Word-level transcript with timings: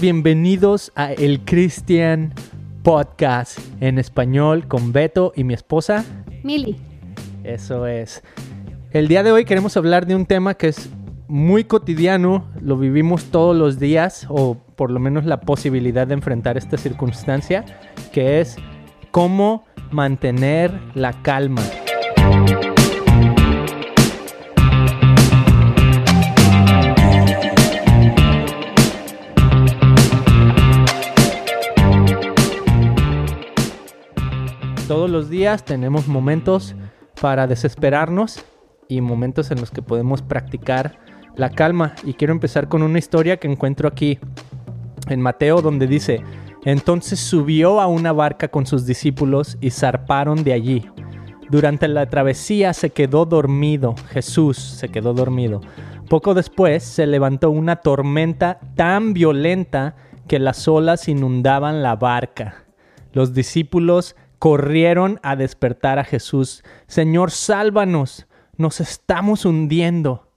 Bienvenidos 0.00 0.92
a 0.94 1.12
el 1.12 1.40
Christian 1.44 2.34
Podcast 2.82 3.58
en 3.80 3.98
español 3.98 4.66
con 4.66 4.92
Beto 4.92 5.32
y 5.36 5.44
mi 5.44 5.54
esposa 5.54 6.04
Mili. 6.42 6.76
Eso 7.44 7.86
es. 7.86 8.22
El 8.90 9.08
día 9.08 9.22
de 9.22 9.32
hoy 9.32 9.44
queremos 9.44 9.76
hablar 9.76 10.06
de 10.06 10.14
un 10.14 10.26
tema 10.26 10.54
que 10.54 10.68
es 10.68 10.90
muy 11.28 11.64
cotidiano, 11.64 12.46
lo 12.60 12.76
vivimos 12.76 13.26
todos 13.26 13.56
los 13.56 13.78
días 13.78 14.26
o 14.28 14.56
por 14.76 14.90
lo 14.90 15.00
menos 15.00 15.24
la 15.24 15.40
posibilidad 15.40 16.06
de 16.06 16.14
enfrentar 16.14 16.56
esta 16.56 16.76
circunstancia, 16.76 17.64
que 18.12 18.40
es 18.40 18.56
cómo 19.10 19.64
mantener 19.90 20.72
la 20.94 21.12
calma. 21.22 21.62
Todos 34.92 35.08
los 35.08 35.30
días 35.30 35.64
tenemos 35.64 36.06
momentos 36.06 36.74
para 37.18 37.46
desesperarnos 37.46 38.44
y 38.88 39.00
momentos 39.00 39.50
en 39.50 39.58
los 39.58 39.70
que 39.70 39.80
podemos 39.80 40.20
practicar 40.20 40.98
la 41.34 41.48
calma. 41.48 41.94
Y 42.04 42.12
quiero 42.12 42.34
empezar 42.34 42.68
con 42.68 42.82
una 42.82 42.98
historia 42.98 43.38
que 43.38 43.50
encuentro 43.50 43.88
aquí 43.88 44.18
en 45.08 45.22
Mateo 45.22 45.62
donde 45.62 45.86
dice, 45.86 46.20
entonces 46.66 47.20
subió 47.20 47.80
a 47.80 47.86
una 47.86 48.12
barca 48.12 48.48
con 48.48 48.66
sus 48.66 48.84
discípulos 48.84 49.56
y 49.62 49.70
zarparon 49.70 50.44
de 50.44 50.52
allí. 50.52 50.86
Durante 51.48 51.88
la 51.88 52.04
travesía 52.10 52.74
se 52.74 52.90
quedó 52.90 53.24
dormido, 53.24 53.94
Jesús 54.10 54.58
se 54.58 54.90
quedó 54.90 55.14
dormido. 55.14 55.62
Poco 56.10 56.34
después 56.34 56.82
se 56.82 57.06
levantó 57.06 57.48
una 57.48 57.76
tormenta 57.76 58.60
tan 58.76 59.14
violenta 59.14 59.96
que 60.28 60.38
las 60.38 60.68
olas 60.68 61.08
inundaban 61.08 61.82
la 61.82 61.96
barca. 61.96 62.66
Los 63.14 63.32
discípulos 63.32 64.16
corrieron 64.42 65.20
a 65.22 65.36
despertar 65.36 66.00
a 66.00 66.04
Jesús. 66.04 66.64
Señor, 66.88 67.30
sálvanos, 67.30 68.26
nos 68.56 68.80
estamos 68.80 69.44
hundiendo. 69.44 70.32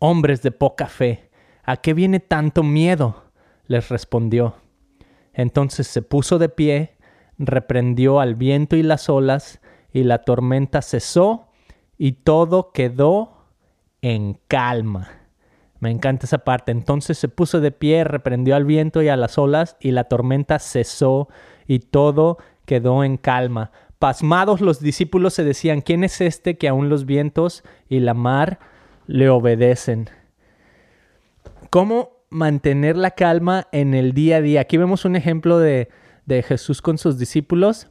Hombres 0.00 0.42
de 0.42 0.50
poca 0.50 0.86
fe, 0.88 1.30
¿a 1.62 1.78
qué 1.78 1.94
viene 1.94 2.20
tanto 2.20 2.62
miedo? 2.62 3.32
les 3.68 3.88
respondió. 3.88 4.56
Entonces 5.32 5.86
se 5.86 6.02
puso 6.02 6.38
de 6.38 6.50
pie, 6.50 6.98
reprendió 7.38 8.20
al 8.20 8.34
viento 8.34 8.76
y 8.76 8.82
las 8.82 9.08
olas, 9.08 9.62
y 9.90 10.02
la 10.02 10.18
tormenta 10.18 10.82
cesó, 10.82 11.48
y 11.96 12.12
todo 12.12 12.70
quedó 12.72 13.46
en 14.02 14.38
calma. 14.46 15.08
Me 15.80 15.90
encanta 15.90 16.26
esa 16.26 16.44
parte. 16.44 16.70
Entonces 16.70 17.16
se 17.16 17.28
puso 17.28 17.60
de 17.60 17.70
pie, 17.70 18.04
reprendió 18.04 18.56
al 18.56 18.66
viento 18.66 19.00
y 19.00 19.08
a 19.08 19.16
las 19.16 19.38
olas, 19.38 19.78
y 19.80 19.92
la 19.92 20.04
tormenta 20.04 20.58
cesó, 20.58 21.30
y 21.66 21.78
todo 21.78 22.36
quedó 22.66 23.04
en 23.04 23.16
calma. 23.16 23.70
Pasmados 23.98 24.60
los 24.60 24.80
discípulos 24.80 25.34
se 25.34 25.44
decían, 25.44 25.80
¿quién 25.80 26.04
es 26.04 26.20
este 26.20 26.56
que 26.58 26.68
aún 26.68 26.88
los 26.88 27.06
vientos 27.06 27.64
y 27.88 28.00
la 28.00 28.14
mar 28.14 28.58
le 29.06 29.28
obedecen? 29.28 30.10
¿Cómo 31.70 32.10
mantener 32.30 32.96
la 32.96 33.12
calma 33.12 33.68
en 33.72 33.94
el 33.94 34.12
día 34.12 34.36
a 34.36 34.40
día? 34.40 34.60
Aquí 34.62 34.76
vemos 34.76 35.04
un 35.04 35.16
ejemplo 35.16 35.58
de, 35.58 35.88
Jesús 36.28 36.82
con 36.82 36.98
sus 36.98 37.18
discípulos, 37.18 37.88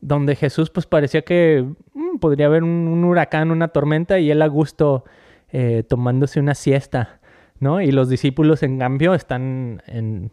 donde 0.00 0.36
Jesús 0.36 0.70
pues 0.70 0.86
parecía 0.86 1.22
que 1.22 1.66
mm, 1.94 2.18
podría 2.18 2.46
haber 2.46 2.62
un, 2.62 3.04
huracán, 3.04 3.50
una 3.50 3.68
tormenta 3.68 4.18
y 4.18 4.30
él 4.30 4.42
a 4.42 4.46
gusto 4.46 5.04
eh, 5.50 5.82
tomándose 5.88 6.40
una 6.40 6.54
siesta, 6.54 7.20
¿no? 7.60 7.80
Y 7.80 7.90
los 7.90 8.08
discípulos 8.08 8.62
en 8.62 8.78
cambio 8.78 9.14
están 9.14 9.82
en 9.86 10.32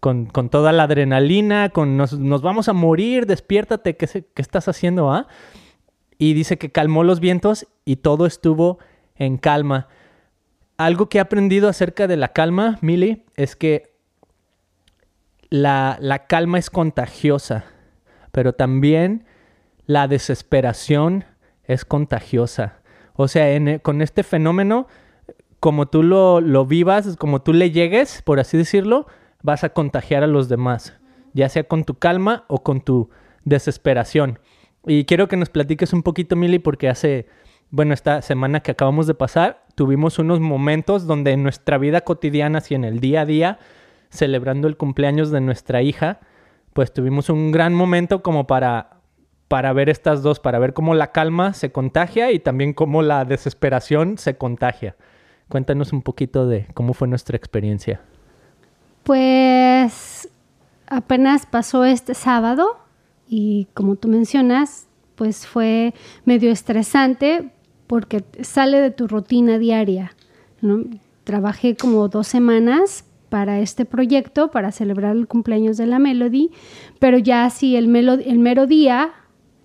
con, 0.00 0.28
toda 0.48 0.72
la 0.72 0.84
adrenalina, 0.84 1.68
con 1.68 1.96
nos, 1.96 2.42
vamos 2.42 2.68
a 2.68 2.72
morir, 2.72 3.26
despiértate, 3.26 3.96
¿qué, 3.96 4.06
qué 4.06 4.42
estás 4.42 4.66
haciendo? 4.66 5.12
Ah? 5.12 5.28
Y 6.18 6.32
dice 6.32 6.58
que 6.58 6.72
calmó 6.72 7.04
los 7.04 7.20
vientos 7.20 7.66
y 7.84 7.96
todo 7.96 8.26
estuvo 8.26 8.78
en 9.16 9.36
calma. 9.36 9.88
Algo 10.78 11.08
que 11.08 11.18
he 11.18 11.20
aprendido 11.20 11.68
acerca 11.68 12.06
de 12.06 12.16
la 12.16 12.28
calma, 12.28 12.78
Mili, 12.80 13.26
es 13.36 13.56
que 13.56 13.94
la, 15.50 15.98
la 16.00 16.26
calma 16.26 16.58
es 16.58 16.70
contagiosa, 16.70 17.66
pero 18.32 18.54
también 18.54 19.26
la 19.84 20.08
desesperación 20.08 21.24
es 21.64 21.84
contagiosa. 21.84 22.80
O 23.14 23.28
sea, 23.28 23.46
con 23.82 24.00
este 24.00 24.22
fenómeno, 24.22 24.86
como 25.58 25.88
tú 25.88 26.02
lo, 26.02 26.40
lo 26.40 26.64
vivas, 26.64 27.16
como 27.18 27.42
tú 27.42 27.52
le 27.52 27.70
llegues, 27.70 28.22
por 28.22 28.40
así 28.40 28.56
decirlo, 28.56 29.06
vas 29.42 29.64
a 29.64 29.70
contagiar 29.70 30.22
a 30.22 30.26
los 30.26 30.48
demás, 30.48 30.98
ya 31.32 31.48
sea 31.48 31.64
con 31.64 31.84
tu 31.84 31.94
calma 31.94 32.44
o 32.48 32.62
con 32.62 32.80
tu 32.80 33.10
desesperación. 33.44 34.38
Y 34.86 35.04
quiero 35.04 35.28
que 35.28 35.36
nos 35.36 35.50
platiques 35.50 35.92
un 35.92 36.02
poquito, 36.02 36.36
Mili, 36.36 36.58
porque 36.58 36.88
hace, 36.88 37.26
bueno, 37.70 37.94
esta 37.94 38.22
semana 38.22 38.60
que 38.60 38.70
acabamos 38.70 39.06
de 39.06 39.14
pasar, 39.14 39.64
tuvimos 39.74 40.18
unos 40.18 40.40
momentos 40.40 41.06
donde 41.06 41.32
en 41.32 41.42
nuestra 41.42 41.78
vida 41.78 42.02
cotidiana, 42.02 42.62
y 42.68 42.74
en 42.74 42.84
el 42.84 43.00
día 43.00 43.22
a 43.22 43.26
día, 43.26 43.58
celebrando 44.10 44.68
el 44.68 44.76
cumpleaños 44.76 45.30
de 45.30 45.40
nuestra 45.40 45.82
hija, 45.82 46.20
pues 46.72 46.92
tuvimos 46.92 47.28
un 47.28 47.52
gran 47.52 47.74
momento 47.74 48.22
como 48.22 48.46
para, 48.46 49.00
para 49.48 49.72
ver 49.72 49.88
estas 49.88 50.22
dos, 50.22 50.40
para 50.40 50.58
ver 50.58 50.72
cómo 50.72 50.94
la 50.94 51.12
calma 51.12 51.52
se 51.52 51.72
contagia 51.72 52.32
y 52.32 52.38
también 52.38 52.72
cómo 52.72 53.02
la 53.02 53.24
desesperación 53.24 54.18
se 54.18 54.36
contagia. 54.36 54.96
Cuéntanos 55.48 55.92
un 55.92 56.02
poquito 56.02 56.46
de 56.46 56.68
cómo 56.74 56.94
fue 56.94 57.08
nuestra 57.08 57.36
experiencia. 57.36 58.00
Pues 59.02 60.28
apenas 60.86 61.46
pasó 61.46 61.84
este 61.84 62.14
sábado 62.14 62.78
y 63.28 63.68
como 63.74 63.96
tú 63.96 64.08
mencionas, 64.08 64.88
pues 65.14 65.46
fue 65.46 65.94
medio 66.24 66.50
estresante 66.50 67.50
porque 67.86 68.24
sale 68.42 68.80
de 68.80 68.90
tu 68.90 69.06
rutina 69.06 69.58
diaria. 69.58 70.12
Trabajé 71.24 71.76
como 71.76 72.08
dos 72.08 72.26
semanas 72.26 73.04
para 73.28 73.60
este 73.60 73.84
proyecto, 73.84 74.50
para 74.50 74.72
celebrar 74.72 75.16
el 75.16 75.28
cumpleaños 75.28 75.76
de 75.76 75.86
la 75.86 75.98
Melody, 75.98 76.50
pero 76.98 77.18
ya 77.18 77.44
así 77.44 77.76
el, 77.76 77.94
el 77.94 78.38
mero 78.38 78.66
día 78.66 79.12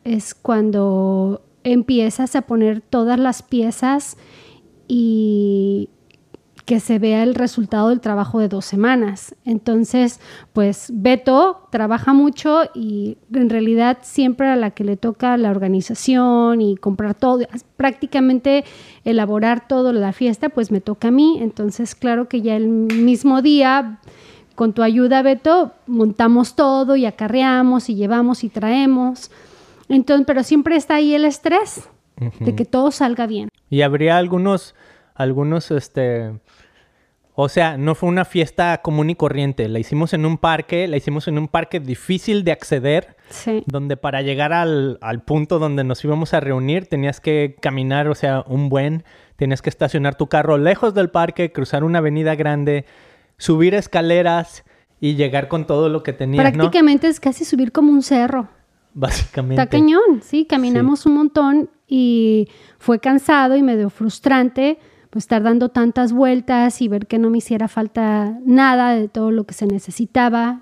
es 0.04 0.36
cuando 0.36 1.42
empiezas 1.64 2.36
a 2.36 2.44
poner 2.44 2.82
todas 2.82 3.20
las 3.20 3.42
piezas 3.42 4.18
y 4.88 5.90
que 6.66 6.80
se 6.80 6.98
vea 6.98 7.22
el 7.22 7.36
resultado 7.36 7.90
del 7.90 8.02
trabajo 8.02 8.40
de 8.40 8.50
dos 8.50 8.66
semanas. 8.66 9.36
Entonces, 9.46 10.20
pues 10.52 10.90
Beto 10.92 11.68
trabaja 11.70 12.12
mucho 12.12 12.64
y 12.74 13.18
en 13.32 13.52
realidad 13.52 14.00
siempre 14.02 14.48
a 14.48 14.56
la 14.56 14.72
que 14.72 14.84
le 14.84 14.98
toca 14.98 15.38
la 15.38 15.52
organización 15.52 16.62
y 16.62 16.76
comprar 16.76 17.14
todo, 17.14 17.46
prácticamente 17.78 18.66
elaborar 19.04 19.68
todo 19.68 19.94
la 19.94 20.12
fiesta, 20.12 20.50
pues 20.50 20.72
me 20.72 20.82
toca 20.82 21.10
a 21.10 21.12
mí. 21.12 21.38
Entonces, 21.40 21.94
claro 21.94 22.28
que 22.28 22.42
ya 22.42 22.56
el 22.56 22.68
mismo 22.68 23.44
día, 23.44 24.00
con 24.56 24.74
tu 24.74 24.82
ayuda, 24.82 25.22
Beto, 25.22 25.72
montamos 25.86 26.56
todo 26.56 26.96
y 26.96 27.06
acarreamos 27.06 27.90
y 27.90 27.96
llevamos 27.96 28.44
y 28.44 28.50
traemos. 28.50 29.30
Entonces, 29.88 30.26
pero 30.26 30.44
siempre 30.44 30.76
está 30.76 30.96
ahí 30.96 31.14
el 31.14 31.26
estrés 31.26 31.88
de 32.40 32.56
que 32.56 32.66
todo 32.66 32.90
salga 32.90 33.28
bien. 33.28 33.50
Y 33.70 33.82
habría 33.82 34.18
algunos 34.18 34.74
algunos, 35.16 35.72
este, 35.72 36.40
o 37.36 37.50
sea, 37.50 37.78
no 37.78 37.96
fue 37.96 38.08
una 38.08 38.24
fiesta 38.24 38.82
común 38.82 39.10
y 39.10 39.16
corriente. 39.16 39.68
La 39.68 39.80
hicimos 39.80 40.14
en 40.14 40.26
un 40.26 40.38
parque, 40.38 40.88
la 40.88 40.96
hicimos 40.96 41.28
en 41.28 41.38
un 41.38 41.50
parque 41.50 41.82
difícil 41.82 42.46
de 42.46 42.54
acceder, 42.54 43.18
sí. 43.30 43.62
donde 43.66 43.98
para 43.98 44.22
llegar 44.22 44.54
al, 44.54 44.98
al, 45.02 45.22
punto 45.24 45.60
donde 45.60 45.84
nos 45.84 46.04
íbamos 46.06 46.34
a 46.34 46.40
reunir 46.40 46.88
tenías 46.88 47.20
que 47.20 47.58
caminar, 47.62 48.08
o 48.08 48.16
sea, 48.16 48.46
un 48.48 48.70
buen, 48.70 49.04
tenías 49.36 49.62
que 49.62 49.70
estacionar 49.70 50.16
tu 50.16 50.28
carro 50.28 50.58
lejos 50.58 50.94
del 50.94 51.10
parque, 51.10 51.52
cruzar 51.52 51.84
una 51.84 52.00
avenida 52.00 52.36
grande, 52.36 52.86
subir 53.38 53.74
escaleras 53.74 54.64
y 55.02 55.16
llegar 55.16 55.50
con 55.50 55.68
todo 55.68 55.90
lo 55.90 56.04
que 56.04 56.14
tenías. 56.14 56.42
Prácticamente 56.42 57.08
es 57.08 57.20
casi 57.20 57.44
subir 57.44 57.74
como 57.74 57.92
un 57.92 58.02
cerro. 58.02 58.48
Básicamente. 58.94 59.62
Está 59.62 59.70
cañón, 59.70 60.22
sí, 60.24 60.46
caminamos 60.46 61.06
un 61.06 61.16
montón 61.16 61.70
y 61.86 62.48
fue 62.80 63.00
cansado 63.00 63.58
y 63.58 63.62
medio 63.62 63.90
frustrante 63.90 64.80
pues 65.16 65.24
estar 65.24 65.44
dando 65.44 65.70
tantas 65.70 66.12
vueltas 66.12 66.82
y 66.82 66.90
ver 66.90 67.08
que 67.08 67.20
no 67.20 67.30
me 67.30 67.38
hiciera 67.38 67.70
falta 67.70 68.38
nada 68.44 68.96
de 68.96 69.08
todo 69.08 69.32
lo 69.32 69.46
que 69.46 69.54
se 69.54 69.66
necesitaba, 69.66 70.60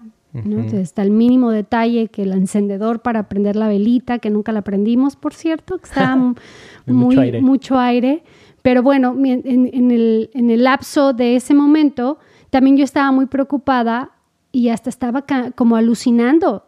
hasta 0.79 1.01
el 1.01 1.09
mínimo 1.09 1.50
detalle 1.50 2.09
que 2.09 2.21
el 2.21 2.33
encendedor 2.33 3.01
para 3.01 3.27
prender 3.29 3.55
la 3.55 3.67
velita, 3.67 4.19
que 4.19 4.29
nunca 4.29 4.51
la 4.51 4.61
prendimos, 4.61 5.15
por 5.15 5.33
cierto, 5.33 5.79
que 5.79 5.85
estaba 5.85 6.35
muy, 6.85 7.41
mucho 7.41 7.79
aire. 7.79 8.21
Pero 8.61 8.83
bueno, 8.83 9.17
en, 9.25 9.89
el, 9.89 10.29
en 10.35 10.51
el 10.51 10.63
lapso 10.65 11.13
de 11.13 11.35
ese 11.35 11.56
momento, 11.56 12.19
también 12.51 12.77
yo 12.77 12.83
estaba 12.83 13.11
muy 13.11 13.25
preocupada 13.25 14.11
y 14.51 14.69
hasta 14.69 14.91
estaba 14.91 15.25
como 15.56 15.77
alucinando, 15.77 16.67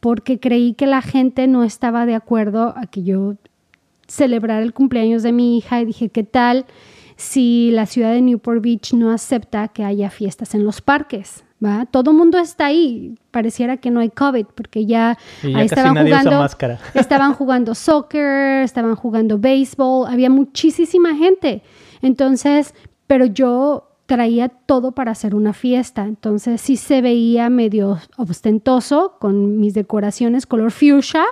porque 0.00 0.40
creí 0.40 0.72
que 0.72 0.86
la 0.86 1.02
gente 1.02 1.48
no 1.48 1.64
estaba 1.64 2.06
de 2.06 2.14
acuerdo 2.14 2.72
a 2.78 2.86
que 2.86 3.02
yo 3.02 3.34
celebrara 4.08 4.62
el 4.62 4.72
cumpleaños 4.72 5.22
de 5.22 5.32
mi 5.32 5.58
hija 5.58 5.82
y 5.82 5.84
dije, 5.84 6.08
¿qué 6.08 6.22
tal? 6.22 6.64
Si 7.16 7.70
la 7.72 7.86
ciudad 7.86 8.12
de 8.12 8.20
Newport 8.20 8.62
Beach 8.62 8.92
no 8.92 9.10
acepta 9.10 9.68
que 9.68 9.84
haya 9.84 10.10
fiestas 10.10 10.54
en 10.54 10.64
los 10.64 10.80
parques. 10.80 11.42
¿Va? 11.64 11.86
Todo 11.86 12.10
el 12.10 12.18
mundo 12.18 12.38
está 12.38 12.66
ahí. 12.66 13.14
Pareciera 13.30 13.78
que 13.78 13.90
no 13.90 14.00
hay 14.00 14.10
COVID 14.10 14.44
porque 14.54 14.84
ya, 14.84 15.16
ahí 15.42 15.64
estaban 15.64 15.96
jugando, 15.96 16.46
estaban 16.94 17.32
jugando 17.32 17.74
soccer, 17.74 18.62
estaban 18.62 18.94
jugando 18.94 19.38
béisbol, 19.38 20.06
había 20.06 20.28
muchísima 20.28 21.14
gente. 21.14 21.62
Entonces, 22.02 22.74
pero 23.06 23.24
yo 23.24 23.88
traía 24.06 24.48
todo 24.48 24.92
para 24.92 25.12
hacer 25.12 25.34
una 25.34 25.52
fiesta. 25.52 26.04
Entonces 26.04 26.60
sí 26.60 26.76
se 26.76 27.00
veía 27.00 27.50
medio 27.50 27.98
ostentoso 28.16 29.16
con 29.18 29.58
mis 29.58 29.74
decoraciones 29.74 30.46
color 30.46 30.70
fuchsia. 30.70 31.24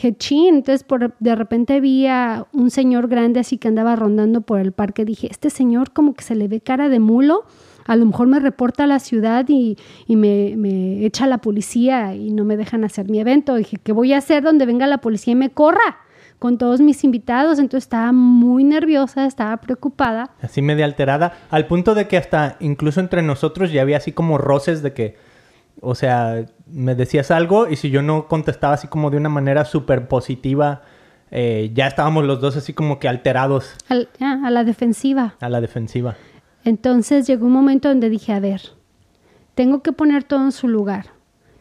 Dije, 0.00 0.16
"Chin". 0.16 0.54
Entonces 0.54 0.82
por, 0.82 1.14
de 1.18 1.34
repente 1.34 1.78
vi 1.80 2.06
a 2.06 2.46
un 2.54 2.70
señor 2.70 3.08
grande 3.08 3.40
así 3.40 3.58
que 3.58 3.68
andaba 3.68 3.96
rondando 3.96 4.40
por 4.40 4.58
el 4.58 4.72
parque. 4.72 5.04
Dije, 5.04 5.28
este 5.30 5.50
señor 5.50 5.92
como 5.92 6.14
que 6.14 6.24
se 6.24 6.34
le 6.34 6.48
ve 6.48 6.62
cara 6.62 6.88
de 6.88 7.00
mulo. 7.00 7.44
A 7.86 7.96
lo 7.96 8.06
mejor 8.06 8.26
me 8.26 8.40
reporta 8.40 8.84
a 8.84 8.86
la 8.86 8.98
ciudad 8.98 9.44
y, 9.48 9.76
y 10.06 10.16
me, 10.16 10.54
me 10.56 11.04
echa 11.04 11.26
la 11.26 11.38
policía 11.38 12.14
y 12.14 12.30
no 12.30 12.44
me 12.44 12.56
dejan 12.56 12.84
hacer 12.84 13.10
mi 13.10 13.20
evento. 13.20 13.56
Dije, 13.56 13.76
¿qué 13.76 13.92
voy 13.92 14.14
a 14.14 14.18
hacer 14.18 14.42
donde 14.42 14.64
venga 14.64 14.86
la 14.86 14.98
policía 14.98 15.32
y 15.32 15.36
me 15.36 15.50
corra? 15.50 15.98
con 16.38 16.56
todos 16.56 16.80
mis 16.80 17.04
invitados, 17.04 17.58
entonces 17.58 17.84
estaba 17.84 18.12
muy 18.12 18.64
nerviosa, 18.64 19.26
estaba 19.26 19.58
preocupada. 19.58 20.30
Así 20.40 20.62
media 20.62 20.86
alterada, 20.86 21.34
al 21.50 21.66
punto 21.66 21.94
de 21.94 22.08
que 22.08 22.16
hasta 22.16 22.56
incluso 22.60 22.98
entre 22.98 23.20
nosotros 23.20 23.70
ya 23.70 23.82
había 23.82 23.98
así 23.98 24.12
como 24.12 24.38
roces 24.38 24.82
de 24.82 24.94
que, 24.94 25.16
o 25.80 25.94
sea, 25.94 26.44
me 26.66 26.94
decías 26.94 27.30
algo 27.30 27.68
y 27.68 27.76
si 27.76 27.90
yo 27.90 28.02
no 28.02 28.26
contestaba 28.28 28.74
así 28.74 28.86
como 28.88 29.10
de 29.10 29.16
una 29.16 29.28
manera 29.28 29.64
súper 29.64 30.08
positiva, 30.08 30.82
eh, 31.30 31.70
ya 31.74 31.86
estábamos 31.86 32.24
los 32.24 32.40
dos 32.40 32.56
así 32.56 32.72
como 32.74 32.98
que 32.98 33.08
alterados 33.08 33.74
Al- 33.88 34.08
ah, 34.20 34.40
a 34.44 34.50
la 34.50 34.64
defensiva. 34.64 35.34
a 35.40 35.48
la 35.48 35.60
defensiva. 35.60 36.16
Entonces 36.64 37.26
llegó 37.26 37.46
un 37.46 37.52
momento 37.52 37.88
donde 37.88 38.10
dije, 38.10 38.32
a 38.32 38.40
ver, 38.40 38.60
tengo 39.54 39.82
que 39.82 39.92
poner 39.92 40.24
todo 40.24 40.44
en 40.44 40.52
su 40.52 40.68
lugar. 40.68 41.06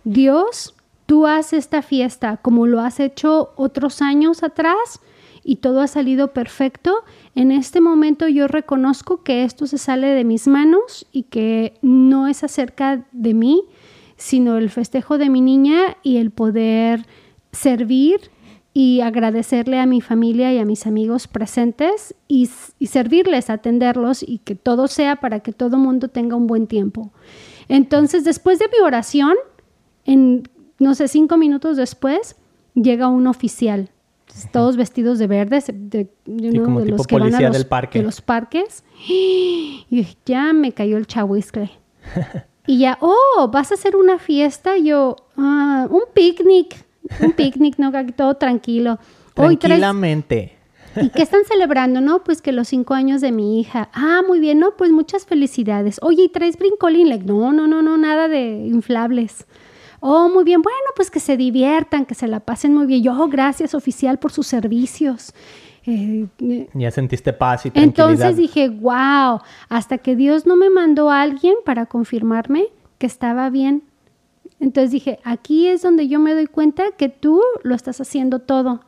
Dios, 0.04 0.76
tú 1.06 1.26
haz 1.28 1.54
esta 1.54 1.82
fiesta 1.82 2.38
como 2.38 2.68
lo 2.68 2.80
has 2.82 3.00
hecho 3.00 3.54
otros 3.56 4.02
años 4.02 4.44
atrás 4.44 5.00
y 5.44 5.58
todo 5.58 5.82
ha 5.82 5.88
salido 5.88 6.34
perfecto. 6.34 7.04
En 7.36 7.52
este 7.52 7.80
momento 7.82 8.28
yo 8.28 8.48
reconozco 8.48 9.24
que 9.24 9.44
esto 9.44 9.68
se 9.68 9.78
sale 9.78 10.08
de 10.08 10.24
mis 10.24 10.48
manos 10.48 11.08
y 11.12 11.24
que 11.24 11.78
no 11.82 12.28
es 12.28 12.44
acerca 12.44 13.06
de 13.12 13.34
mí, 13.34 13.64
sino 14.20 14.58
el 14.58 14.70
festejo 14.70 15.18
de 15.18 15.30
mi 15.30 15.40
niña 15.40 15.96
y 16.04 16.18
el 16.18 16.30
poder 16.30 17.06
servir 17.54 18.30
y 18.74 19.00
agradecerle 19.00 19.80
a 19.80 19.86
mi 19.86 20.02
familia 20.02 20.54
y 20.54 20.60
a 20.60 20.66
mis 20.66 20.86
amigos 20.86 21.28
presentes 21.28 22.14
y, 22.28 22.50
y 22.80 22.88
servirles, 22.88 23.50
atenderlos 23.50 24.22
y 24.22 24.40
que 24.40 24.56
todo 24.56 24.90
sea 24.90 25.16
para 25.16 25.40
que 25.40 25.54
todo 25.54 25.78
mundo 25.78 26.10
tenga 26.10 26.36
un 26.36 26.48
buen 26.48 26.68
tiempo. 26.68 27.12
Entonces, 27.70 28.26
después 28.26 28.60
de 28.60 28.66
mi 28.68 28.86
oración, 28.86 29.36
en, 30.04 30.44
no 30.80 30.96
sé, 30.96 31.08
cinco 31.08 31.38
minutos 31.38 31.78
después, 31.78 32.36
llega 32.76 33.08
un 33.08 33.26
oficial, 33.26 33.90
todos 34.52 34.76
vestidos 34.76 35.18
de 35.18 35.28
verde, 35.28 35.64
de, 35.74 36.10
de, 36.26 36.52
Sí, 36.52 36.58
uno 36.58 36.66
como 36.66 36.80
de 36.82 36.86
tipo 36.88 36.98
los 36.98 37.08
que 37.08 37.16
van 37.16 37.36
a 37.36 37.42
los, 37.42 37.54
del 37.54 37.68
parque. 37.68 38.00
de 38.00 38.06
los 38.06 38.22
parques. 38.22 38.84
Y 39.08 40.08
ya 40.26 40.52
me 40.52 40.74
cayó 40.74 40.98
el 40.98 41.08
chahuiscle. 41.08 41.72
Y 42.70 42.78
ya, 42.78 43.00
oh, 43.02 43.50
vas 43.52 43.72
a 43.72 43.74
hacer 43.74 43.96
una 43.96 44.20
fiesta. 44.20 44.78
Yo, 44.78 45.16
ah, 45.36 45.88
un 45.90 46.04
picnic, 46.14 46.76
un 47.20 47.32
picnic, 47.32 47.80
¿no? 47.80 47.92
Todo 48.16 48.36
tranquilo. 48.36 49.00
Hoy 49.36 49.56
traes- 49.56 49.60
Tranquilamente. 49.80 50.56
¿Y 50.96 51.10
qué 51.10 51.24
están 51.24 51.46
celebrando? 51.46 52.00
No, 52.00 52.24
pues 52.24 52.44
que 52.44 52.52
los 52.52 52.68
cinco 52.68 52.94
años 52.94 53.22
de 53.22 53.32
mi 53.32 53.60
hija. 53.60 53.90
Ah, 53.92 54.22
muy 54.28 54.40
bien, 54.40 54.60
no, 54.60 54.78
pues 54.78 54.92
muchas 54.92 55.26
felicidades. 55.26 55.98
Oye, 56.04 56.26
¿y 56.26 56.30
traes 56.30 56.60
brincolín? 56.60 57.10
Like, 57.10 57.26
no, 57.26 57.52
no, 57.52 57.66
no, 57.66 57.82
no, 57.82 57.98
nada 57.98 58.28
de 58.28 58.68
inflables. 58.68 59.48
Oh, 60.00 60.30
muy 60.30 60.44
bien, 60.44 60.62
bueno, 60.62 60.78
pues 60.96 61.10
que 61.10 61.20
se 61.20 61.38
diviertan, 61.38 62.06
que 62.06 62.14
se 62.14 62.28
la 62.28 62.40
pasen 62.40 62.76
muy 62.76 62.86
bien. 62.86 63.02
Yo, 63.02 63.14
oh, 63.20 63.30
gracias, 63.30 63.74
oficial, 63.74 64.20
por 64.20 64.32
sus 64.32 64.46
servicios. 64.46 65.34
Eh, 65.90 66.28
eh, 66.40 66.70
Ya 66.74 66.92
sentiste 66.92 67.34
paz 67.34 67.66
y 67.66 67.72
tranquilidad. 67.72 68.12
entonces 68.12 68.38
dije, 68.38 68.70
wow, 68.70 69.40
hasta 69.70 69.98
que 69.98 70.16
Dios 70.16 70.46
no 70.46 70.56
me 70.56 70.70
mandó 70.70 71.10
a 71.10 71.22
alguien 71.24 71.56
para 71.66 71.88
confirmarme 71.88 72.66
que 73.00 73.08
estaba 73.08 73.50
bien. 73.50 73.84
Entonces 74.60 74.92
dije, 74.92 75.20
aquí 75.24 75.68
es 75.68 75.82
donde 75.82 76.08
yo 76.08 76.20
me 76.20 76.34
doy 76.34 76.46
cuenta 76.46 76.84
que 76.98 77.10
tú 77.10 77.42
lo 77.64 77.74
estás 77.74 78.00
haciendo 78.02 78.40
todo. 78.40 78.82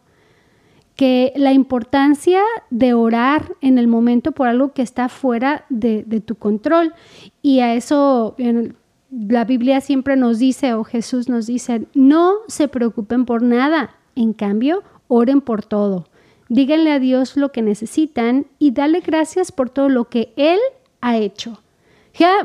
Que 0.95 1.33
la 1.36 1.53
importancia 1.53 2.42
de 2.69 2.94
orar 2.94 3.54
en 3.62 3.80
el 3.80 3.88
momento 3.88 4.33
por 4.33 4.47
algo 4.47 4.74
que 4.74 4.83
está 4.83 5.09
fuera 5.09 5.65
de, 5.69 6.04
de 6.06 6.21
tu 6.21 6.36
control. 6.36 6.94
Y 7.42 7.62
a 7.62 7.74
eso 7.74 8.36
en 8.38 8.75
la 9.09 9.45
Biblia 9.45 9.81
siempre 9.81 10.15
nos 10.18 10.38
dice, 10.38 10.74
o 10.74 10.83
Jesús 10.83 11.30
nos 11.30 11.47
dice, 11.47 11.88
no 11.95 12.33
se 12.47 12.68
preocupen 12.68 13.25
por 13.25 13.42
nada. 13.42 13.95
En 14.15 14.33
cambio, 14.33 14.83
oren 15.07 15.42
por 15.42 15.63
todo. 15.63 16.06
Díganle 16.51 16.92
a 16.92 17.00
Dios 17.00 17.38
lo 17.38 17.53
que 17.53 17.62
necesitan 17.62 18.45
y 18.59 18.71
dale 18.71 19.00
gracias 19.00 19.53
por 19.53 19.69
todo 19.69 19.88
lo 19.88 20.09
que 20.09 20.33
Él 20.36 20.59
ha 21.00 21.15
hecho. 21.15 21.62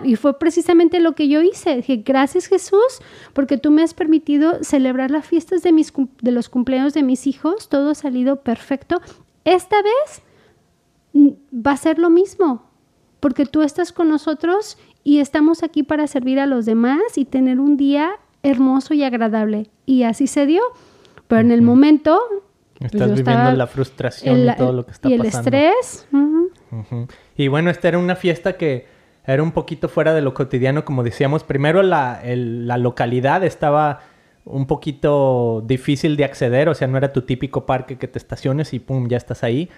Y 0.04 0.14
fue 0.14 0.38
precisamente 0.38 1.00
lo 1.00 1.16
que 1.16 1.26
yo 1.26 1.42
hice. 1.42 1.74
Dije, 1.74 1.96
gracias 2.06 2.46
Jesús, 2.46 3.00
porque 3.32 3.58
tú 3.58 3.72
me 3.72 3.82
has 3.82 3.94
permitido 3.94 4.62
celebrar 4.62 5.10
las 5.10 5.26
fiestas 5.26 5.64
de, 5.64 5.72
mis, 5.72 5.92
de 6.22 6.30
los 6.30 6.48
cumpleaños 6.48 6.94
de 6.94 7.02
mis 7.02 7.26
hijos. 7.26 7.68
Todo 7.68 7.90
ha 7.90 7.94
salido 7.96 8.42
perfecto. 8.42 9.00
Esta 9.44 9.78
vez 9.82 11.32
va 11.52 11.72
a 11.72 11.76
ser 11.76 11.98
lo 11.98 12.08
mismo, 12.08 12.62
porque 13.18 13.44
tú 13.44 13.62
estás 13.62 13.92
con 13.92 14.08
nosotros 14.08 14.78
y 15.02 15.18
estamos 15.18 15.64
aquí 15.64 15.82
para 15.82 16.06
servir 16.06 16.38
a 16.38 16.46
los 16.46 16.64
demás 16.64 17.00
y 17.16 17.24
tener 17.24 17.58
un 17.58 17.76
día 17.76 18.12
hermoso 18.44 18.94
y 18.94 19.02
agradable. 19.02 19.68
Y 19.84 20.04
así 20.04 20.28
se 20.28 20.46
dio. 20.46 20.62
Pero 21.26 21.40
en 21.40 21.50
el 21.50 21.62
momento... 21.62 22.20
Estás 22.80 23.14
viviendo 23.14 23.52
la 23.52 23.66
frustración 23.66 24.36
el- 24.36 24.48
y 24.50 24.56
todo 24.56 24.72
lo 24.72 24.84
que 24.84 24.92
está 24.92 25.08
y 25.08 25.14
el 25.14 25.22
pasando. 25.22 25.56
estrés. 25.56 26.08
ujú. 26.12 26.50
Ujú. 26.72 27.06
Y 27.36 27.48
bueno, 27.48 27.70
esta 27.70 27.88
era 27.88 27.98
una 27.98 28.16
fiesta 28.16 28.54
que 28.56 28.86
era 29.24 29.42
un 29.42 29.52
poquito 29.52 29.88
fuera 29.88 30.12
de 30.14 30.20
lo 30.20 30.34
cotidiano, 30.34 30.84
como 30.84 31.02
decíamos. 31.02 31.42
Primero 31.44 31.82
la, 31.82 32.20
el- 32.22 32.66
la 32.68 32.76
localidad 32.78 33.44
estaba 33.44 34.00
un 34.44 34.66
poquito 34.66 35.62
difícil 35.66 36.16
de 36.16 36.24
acceder, 36.24 36.68
o 36.68 36.74
sea, 36.74 36.86
no 36.86 36.96
era 36.98 37.12
tu 37.12 37.22
típico 37.22 37.66
parque 37.66 37.98
que 37.98 38.06
te 38.08 38.18
estaciones 38.18 38.72
y 38.74 38.78
pum, 38.78 39.08
ya 39.08 39.16
estás 39.16 39.42
ahí. 39.42 39.68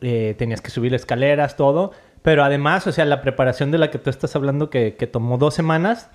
Eh, 0.00 0.34
tenías 0.38 0.60
que 0.60 0.70
subir 0.70 0.92
escaleras, 0.94 1.56
todo. 1.56 1.92
Pero 2.22 2.44
además, 2.44 2.86
o 2.86 2.92
sea, 2.92 3.04
la 3.04 3.20
preparación 3.22 3.70
de 3.70 3.78
la 3.78 3.90
que 3.90 3.98
tú 3.98 4.10
estás 4.10 4.34
hablando 4.36 4.70
que, 4.70 4.94
que 4.96 5.06
tomó 5.06 5.36
dos 5.38 5.54
semanas, 5.54 6.10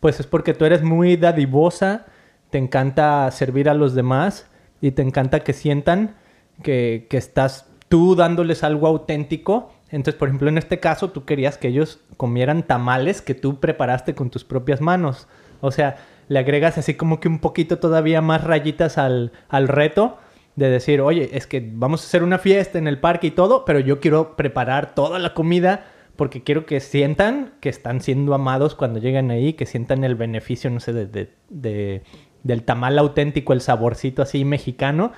pues 0.00 0.20
es 0.20 0.26
porque 0.26 0.54
tú 0.54 0.64
eres 0.64 0.82
muy 0.82 1.16
dadivosa, 1.16 2.06
te 2.50 2.58
encanta 2.58 3.30
servir 3.30 3.68
a 3.68 3.74
los 3.74 3.94
demás 3.94 4.48
y 4.86 4.90
te 4.90 5.00
encanta 5.02 5.40
que 5.40 5.54
sientan 5.54 6.14
que, 6.62 7.06
que 7.08 7.16
estás 7.16 7.70
tú 7.88 8.14
dándoles 8.16 8.62
algo 8.64 8.86
auténtico. 8.86 9.72
Entonces, 9.88 10.18
por 10.18 10.28
ejemplo, 10.28 10.48
en 10.50 10.58
este 10.58 10.78
caso, 10.78 11.10
tú 11.10 11.24
querías 11.24 11.56
que 11.56 11.68
ellos 11.68 12.00
comieran 12.18 12.64
tamales 12.64 13.22
que 13.22 13.34
tú 13.34 13.60
preparaste 13.60 14.14
con 14.14 14.28
tus 14.28 14.44
propias 14.44 14.80
manos. 14.82 15.26
O 15.62 15.70
sea, 15.70 15.96
le 16.28 16.38
agregas 16.38 16.76
así 16.76 16.94
como 16.94 17.18
que 17.18 17.28
un 17.28 17.38
poquito 17.38 17.78
todavía 17.78 18.20
más 18.20 18.44
rayitas 18.44 18.98
al, 18.98 19.32
al 19.48 19.68
reto 19.68 20.18
de 20.56 20.68
decir, 20.68 21.00
oye, 21.00 21.30
es 21.32 21.46
que 21.46 21.66
vamos 21.72 22.02
a 22.02 22.06
hacer 22.06 22.22
una 22.22 22.38
fiesta 22.38 22.78
en 22.78 22.86
el 22.86 22.98
parque 23.00 23.28
y 23.28 23.30
todo, 23.30 23.64
pero 23.64 23.80
yo 23.80 24.00
quiero 24.00 24.36
preparar 24.36 24.94
toda 24.94 25.18
la 25.18 25.32
comida 25.32 25.86
porque 26.16 26.42
quiero 26.44 26.64
que 26.66 26.78
sientan 26.78 27.54
que 27.60 27.68
están 27.68 28.00
siendo 28.00 28.34
amados 28.34 28.74
cuando 28.76 29.00
llegan 29.00 29.30
ahí, 29.32 29.54
que 29.54 29.66
sientan 29.66 30.04
el 30.04 30.14
beneficio, 30.14 30.70
no 30.70 30.78
sé, 30.78 30.92
de, 30.92 31.06
de- 31.06 31.30
de- 31.48 32.02
del 32.44 32.62
tamal 32.62 32.98
auténtico, 32.98 33.52
el 33.52 33.60
saborcito 33.60 34.22
así 34.22 34.44
mexicano. 34.44 35.10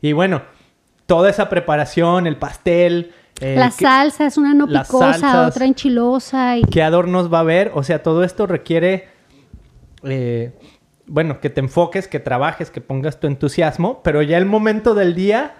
Y 0.00 0.12
bueno, 0.14 0.42
toda 1.06 1.28
esa 1.28 1.48
preparación, 1.50 2.26
el 2.26 2.36
pastel. 2.38 3.12
eh, 3.40 3.56
Las 3.58 3.76
¿qué- 3.76 3.84
salsas, 3.84 4.38
una 4.38 4.54
no 4.54 4.66
picosa, 4.66 5.12
salsas. 5.14 5.48
otra 5.50 5.66
enchilosa. 5.66 6.56
Y... 6.56 6.62
¿Qué 6.62 6.82
adornos 6.82 7.32
va 7.32 7.38
a 7.38 7.40
haber? 7.42 7.72
O 7.74 7.82
sea, 7.82 8.02
todo 8.02 8.24
esto 8.24 8.46
requiere, 8.46 9.08
eh, 10.04 10.52
bueno, 11.06 11.40
que 11.40 11.50
te 11.50 11.60
enfoques, 11.60 12.08
que 12.08 12.20
trabajes, 12.20 12.70
que 12.70 12.80
pongas 12.80 13.20
tu 13.20 13.26
entusiasmo, 13.26 14.00
pero 14.02 14.22
ya 14.22 14.38
el 14.38 14.46
momento 14.46 14.94
del 14.94 15.14
día, 15.14 15.54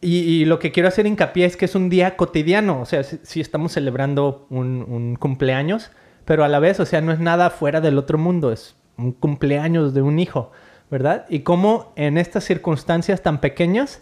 y, 0.00 0.18
y 0.18 0.44
lo 0.44 0.58
que 0.58 0.72
quiero 0.72 0.88
hacer 0.88 1.06
hincapié 1.06 1.46
es 1.46 1.56
que 1.56 1.64
es 1.66 1.74
un 1.74 1.88
día 1.88 2.16
cotidiano, 2.16 2.80
o 2.80 2.84
sea, 2.86 3.02
sí 3.04 3.40
estamos 3.40 3.72
celebrando 3.72 4.46
un, 4.50 4.84
un 4.88 5.16
cumpleaños, 5.16 5.90
pero 6.24 6.44
a 6.44 6.48
la 6.48 6.58
vez, 6.58 6.80
o 6.80 6.86
sea, 6.86 7.00
no 7.00 7.12
es 7.12 7.18
nada 7.20 7.50
fuera 7.50 7.80
del 7.80 7.98
otro 7.98 8.18
mundo, 8.18 8.52
es 8.52 8.76
un 8.98 9.12
cumpleaños 9.12 9.94
de 9.94 10.02
un 10.02 10.18
hijo, 10.18 10.50
¿verdad? 10.90 11.26
Y 11.28 11.40
cómo 11.40 11.92
en 11.96 12.18
estas 12.18 12.44
circunstancias 12.44 13.22
tan 13.22 13.40
pequeñas 13.40 14.00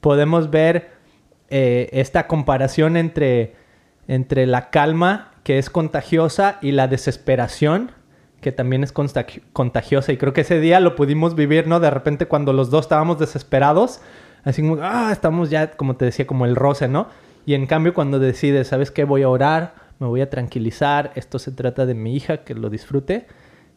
podemos 0.00 0.50
ver 0.50 0.90
eh, 1.48 1.88
esta 1.92 2.26
comparación 2.26 2.96
entre, 2.96 3.54
entre 4.08 4.46
la 4.46 4.70
calma 4.70 5.32
que 5.44 5.58
es 5.58 5.70
contagiosa 5.70 6.58
y 6.62 6.72
la 6.72 6.88
desesperación 6.88 7.92
que 8.40 8.52
también 8.52 8.84
es 8.84 8.92
contagiosa. 8.92 10.12
Y 10.12 10.18
creo 10.18 10.34
que 10.34 10.42
ese 10.42 10.60
día 10.60 10.78
lo 10.78 10.96
pudimos 10.96 11.34
vivir, 11.34 11.66
¿no? 11.66 11.80
De 11.80 11.90
repente 11.90 12.26
cuando 12.26 12.52
los 12.52 12.68
dos 12.68 12.84
estábamos 12.84 13.18
desesperados, 13.18 14.02
así 14.44 14.60
como, 14.60 14.76
ah, 14.82 15.08
estamos 15.12 15.48
ya, 15.48 15.70
como 15.70 15.96
te 15.96 16.04
decía, 16.04 16.26
como 16.26 16.44
el 16.44 16.54
roce, 16.54 16.86
¿no? 16.86 17.08
Y 17.46 17.54
en 17.54 17.66
cambio 17.66 17.94
cuando 17.94 18.18
decides, 18.18 18.68
¿sabes 18.68 18.90
qué? 18.90 19.04
Voy 19.04 19.22
a 19.22 19.30
orar, 19.30 19.74
me 19.98 20.06
voy 20.06 20.20
a 20.20 20.28
tranquilizar, 20.28 21.12
esto 21.14 21.38
se 21.38 21.52
trata 21.52 21.86
de 21.86 21.94
mi 21.94 22.14
hija, 22.14 22.44
que 22.44 22.54
lo 22.54 22.68
disfrute. 22.68 23.26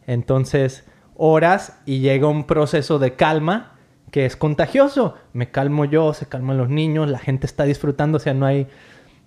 Entonces 0.07 0.85
oras 1.15 1.79
y 1.85 1.99
llega 1.99 2.27
un 2.27 2.45
proceso 2.45 2.99
de 2.99 3.15
calma 3.15 3.73
que 4.11 4.25
es 4.25 4.35
contagioso. 4.35 5.15
Me 5.33 5.51
calmo 5.51 5.85
yo, 5.85 6.13
se 6.13 6.27
calman 6.27 6.57
los 6.57 6.69
niños, 6.69 7.09
la 7.09 7.19
gente 7.19 7.45
está 7.45 7.65
disfrutando, 7.65 8.17
o 8.17 8.19
sea, 8.19 8.33
no 8.33 8.45
hay, 8.45 8.67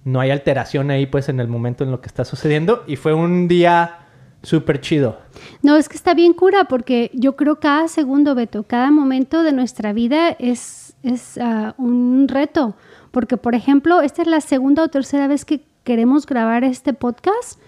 no 0.04 0.20
hay 0.20 0.30
alteración 0.30 0.90
ahí 0.90 1.06
pues 1.06 1.28
en 1.28 1.38
el 1.38 1.48
momento 1.48 1.84
en 1.84 1.90
lo 1.90 2.00
que 2.00 2.08
está 2.08 2.24
sucediendo. 2.24 2.82
Y 2.86 2.96
fue 2.96 3.12
un 3.12 3.46
día 3.46 3.98
súper 4.42 4.80
chido. 4.80 5.18
No, 5.62 5.76
es 5.76 5.88
que 5.88 5.96
está 5.96 6.14
bien 6.14 6.32
cura 6.32 6.64
porque 6.64 7.10
yo 7.12 7.36
creo 7.36 7.60
cada 7.60 7.88
segundo, 7.88 8.34
Beto, 8.34 8.62
cada 8.62 8.90
momento 8.90 9.42
de 9.42 9.52
nuestra 9.52 9.92
vida 9.92 10.30
es, 10.38 10.94
es 11.02 11.38
ah, 11.38 11.74
un 11.76 12.26
reto. 12.28 12.74
Porque, 13.10 13.36
por 13.36 13.54
ejemplo, 13.54 14.00
esta 14.00 14.22
es 14.22 14.28
la 14.28 14.40
segunda 14.40 14.84
o 14.84 14.88
tercera 14.88 15.26
vez 15.26 15.44
que 15.44 15.64
queremos 15.84 16.26
grabar 16.26 16.64
este 16.64 16.94
podcast. 16.94 17.60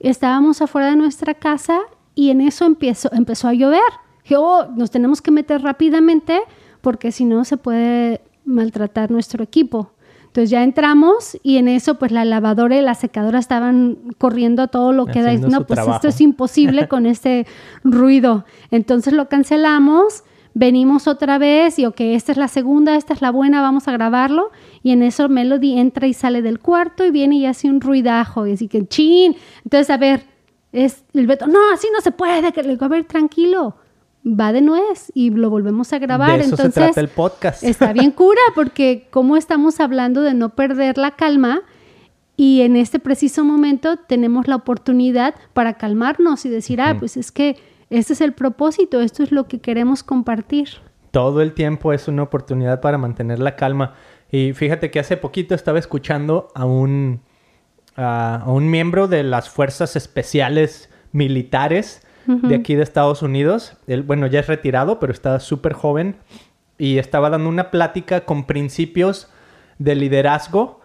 Estábamos 0.00 0.60
afuera 0.60 0.90
de 0.90 0.96
nuestra 0.96 1.34
casa 1.34 1.80
y 2.18 2.30
en 2.30 2.40
eso 2.40 2.64
empezó, 2.64 3.08
empezó 3.12 3.46
a 3.46 3.54
llover. 3.54 3.80
Dije, 4.24 4.36
oh, 4.36 4.66
nos 4.74 4.90
tenemos 4.90 5.22
que 5.22 5.30
meter 5.30 5.62
rápidamente 5.62 6.40
porque 6.80 7.12
si 7.12 7.24
no 7.24 7.44
se 7.44 7.56
puede 7.56 8.22
maltratar 8.44 9.12
nuestro 9.12 9.44
equipo. 9.44 9.92
Entonces 10.26 10.50
ya 10.50 10.64
entramos 10.64 11.38
y 11.44 11.58
en 11.58 11.68
eso 11.68 11.94
pues 11.94 12.10
la 12.10 12.24
lavadora 12.24 12.76
y 12.76 12.82
la 12.82 12.96
secadora 12.96 13.38
estaban 13.38 13.98
corriendo 14.18 14.62
a 14.62 14.66
todo 14.66 14.92
lo 14.92 15.06
que 15.06 15.22
da. 15.22 15.32
No, 15.34 15.64
pues 15.64 15.78
esto 15.78 16.08
es 16.08 16.20
imposible 16.20 16.88
con 16.88 17.06
este 17.14 17.46
ruido. 17.84 18.44
Entonces 18.72 19.12
lo 19.12 19.28
cancelamos, 19.28 20.24
venimos 20.54 21.06
otra 21.06 21.38
vez 21.38 21.78
y 21.78 21.86
ok, 21.86 22.00
esta 22.00 22.32
es 22.32 22.38
la 22.38 22.48
segunda, 22.48 22.96
esta 22.96 23.14
es 23.14 23.22
la 23.22 23.30
buena, 23.30 23.62
vamos 23.62 23.86
a 23.86 23.92
grabarlo. 23.92 24.50
Y 24.82 24.90
en 24.90 25.04
eso 25.04 25.28
Melody 25.28 25.78
entra 25.78 26.08
y 26.08 26.14
sale 26.14 26.42
del 26.42 26.58
cuarto 26.58 27.04
y 27.04 27.12
viene 27.12 27.36
y 27.36 27.46
hace 27.46 27.68
un 27.68 27.80
ruidajo 27.80 28.44
y 28.48 28.54
así 28.54 28.66
que 28.66 28.84
chin. 28.88 29.36
Entonces 29.62 29.88
a 29.90 29.98
ver, 29.98 30.37
es 30.72 31.04
el 31.14 31.26
Beto, 31.26 31.46
no, 31.46 31.58
así 31.72 31.88
no 31.92 32.00
se 32.00 32.12
puede, 32.12 32.52
que 32.52 32.62
le 32.62 32.70
digo, 32.70 32.84
a 32.84 32.88
ver, 32.88 33.04
tranquilo 33.04 33.76
va 34.28 34.52
de 34.52 34.60
nuez 34.60 35.10
y 35.14 35.30
lo 35.30 35.50
volvemos 35.50 35.92
a 35.92 35.98
grabar. 35.98 36.38
De 36.38 36.44
eso 36.44 36.50
Entonces, 36.50 36.74
se 36.74 36.80
trata 36.80 37.00
el 37.00 37.08
podcast. 37.08 37.62
Está 37.62 37.92
bien 37.92 38.10
cura 38.10 38.40
porque 38.54 39.08
como 39.10 39.36
estamos 39.36 39.80
hablando 39.80 40.22
de 40.22 40.34
no 40.34 40.50
perder 40.50 40.98
la 40.98 41.12
calma 41.12 41.62
y 42.36 42.62
en 42.62 42.76
este 42.76 42.98
preciso 42.98 43.44
momento 43.44 43.96
tenemos 43.96 44.46
la 44.46 44.56
oportunidad 44.56 45.34
para 45.54 45.74
calmarnos 45.74 46.44
y 46.44 46.48
decir, 46.48 46.80
ah, 46.80 46.96
pues 46.98 47.16
es 47.16 47.32
que 47.32 47.56
este 47.90 48.12
es 48.12 48.20
el 48.20 48.32
propósito, 48.32 49.00
esto 49.00 49.22
es 49.22 49.32
lo 49.32 49.48
que 49.48 49.60
queremos 49.60 50.02
compartir. 50.02 50.68
Todo 51.10 51.40
el 51.40 51.54
tiempo 51.54 51.92
es 51.92 52.06
una 52.06 52.22
oportunidad 52.22 52.80
para 52.80 52.98
mantener 52.98 53.38
la 53.38 53.56
calma. 53.56 53.94
Y 54.30 54.52
fíjate 54.52 54.90
que 54.90 55.00
hace 55.00 55.16
poquito 55.16 55.54
estaba 55.54 55.78
escuchando 55.78 56.48
a 56.54 56.66
un, 56.66 57.22
a 57.98 58.44
un 58.46 58.70
miembro 58.70 59.08
de 59.08 59.24
las 59.24 59.48
fuerzas 59.48 59.96
especiales 59.96 60.88
militares 61.12 62.02
de 62.26 62.54
aquí 62.54 62.74
de 62.74 62.82
Estados 62.82 63.22
Unidos. 63.22 63.74
Él, 63.86 64.02
bueno, 64.02 64.26
ya 64.26 64.40
es 64.40 64.46
retirado, 64.46 65.00
pero 65.00 65.12
está 65.12 65.40
súper 65.40 65.72
joven 65.72 66.16
y 66.76 66.98
estaba 66.98 67.30
dando 67.30 67.48
una 67.48 67.70
plática 67.70 68.20
con 68.24 68.44
principios 68.44 69.28
de 69.78 69.94
liderazgo 69.94 70.80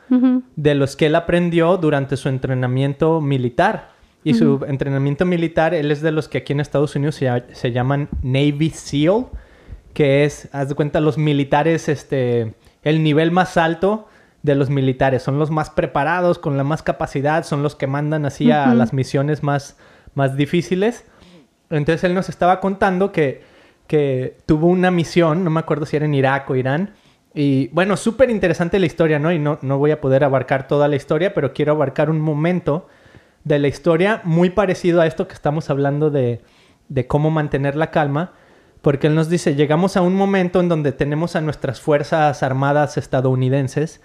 de 0.56 0.76
los 0.76 0.96
que 0.96 1.08
él 1.08 1.16
aprendió 1.16 1.78
durante 1.78 2.18
su 2.18 2.30
entrenamiento 2.30 3.20
militar. 3.20 3.94
Y 4.24 4.36
su 4.36 4.64
entrenamiento 4.68 5.26
militar, 5.26 5.74
él 5.74 5.92
es 5.92 6.02
de 6.02 6.12
los 6.12 6.30
que 6.30 6.40
aquí 6.40 6.54
en 6.54 6.62
Estados 6.62 6.96
Unidos 6.96 7.16
se, 7.16 7.72
llaman 7.72 8.08
Navy 8.22 8.70
SEAL, 8.70 9.26
que 9.94 10.24
es, 10.24 10.48
haz 10.54 10.70
de 10.70 10.76
cuenta, 10.76 11.02
los 11.02 11.18
militares, 11.18 11.90
este, 11.90 12.54
el 12.84 13.04
nivel 13.04 13.32
más 13.32 13.58
alto 13.58 14.08
de 14.44 14.56
los 14.56 14.70
militares. 14.70 15.24
Son 15.24 15.40
los 15.40 15.50
más 15.50 15.70
preparados, 15.70 16.38
con 16.38 16.58
la 16.58 16.64
más 16.64 16.84
capacidad, 16.84 17.44
son 17.44 17.64
los 17.64 17.76
que 17.76 17.88
mandan 17.88 18.26
así 18.26 18.52
a 18.52 18.74
las 18.76 18.94
misiones 18.94 19.42
más, 19.42 19.78
más 20.14 20.36
difíciles. 20.36 21.06
Entonces 21.70 22.04
él 22.04 22.14
nos 22.14 22.30
estaba 22.30 22.60
contando 22.60 23.12
que, 23.12 23.42
que 23.88 24.38
tuvo 24.46 24.68
una 24.68 24.92
misión, 24.92 25.44
no 25.44 25.50
me 25.50 25.62
acuerdo 25.62 25.86
si 25.86 25.96
era 25.96 26.06
en 26.06 26.14
Irak 26.14 26.50
o 26.50 26.56
Irán. 26.56 26.92
Y 27.34 27.70
bueno, 27.70 27.98
súper 27.98 28.30
interesante 28.30 28.78
la 28.80 28.86
historia, 28.86 29.18
¿no? 29.18 29.32
Y 29.32 29.40
no, 29.40 29.58
no 29.62 29.80
voy 29.80 29.92
a 29.92 30.02
poder 30.02 30.24
abarcar 30.24 30.68
toda 30.68 30.88
la 30.88 30.98
historia, 30.98 31.34
pero 31.34 31.54
quiero 31.54 31.72
abarcar 31.72 32.10
un 32.10 32.20
momento 32.20 32.88
de 33.46 33.60
la 33.60 33.70
historia 33.70 34.22
muy 34.26 34.50
parecido 34.50 35.02
a 35.02 35.08
esto 35.08 35.28
que 35.28 35.34
estamos 35.34 35.70
hablando 35.70 36.12
de, 36.12 36.42
de 36.90 37.08
cómo 37.08 37.32
mantener 37.32 37.76
la 37.76 37.92
calma. 37.92 38.34
Porque 38.82 39.08
él 39.08 39.16
nos 39.16 39.30
dice, 39.30 39.56
llegamos 39.56 39.96
a 39.96 40.02
un 40.02 40.14
momento 40.14 40.60
en 40.60 40.68
donde 40.68 40.92
tenemos 40.92 41.38
a 41.38 41.42
nuestras 41.42 41.80
Fuerzas 41.80 42.44
Armadas 42.44 42.98
estadounidenses 42.98 44.02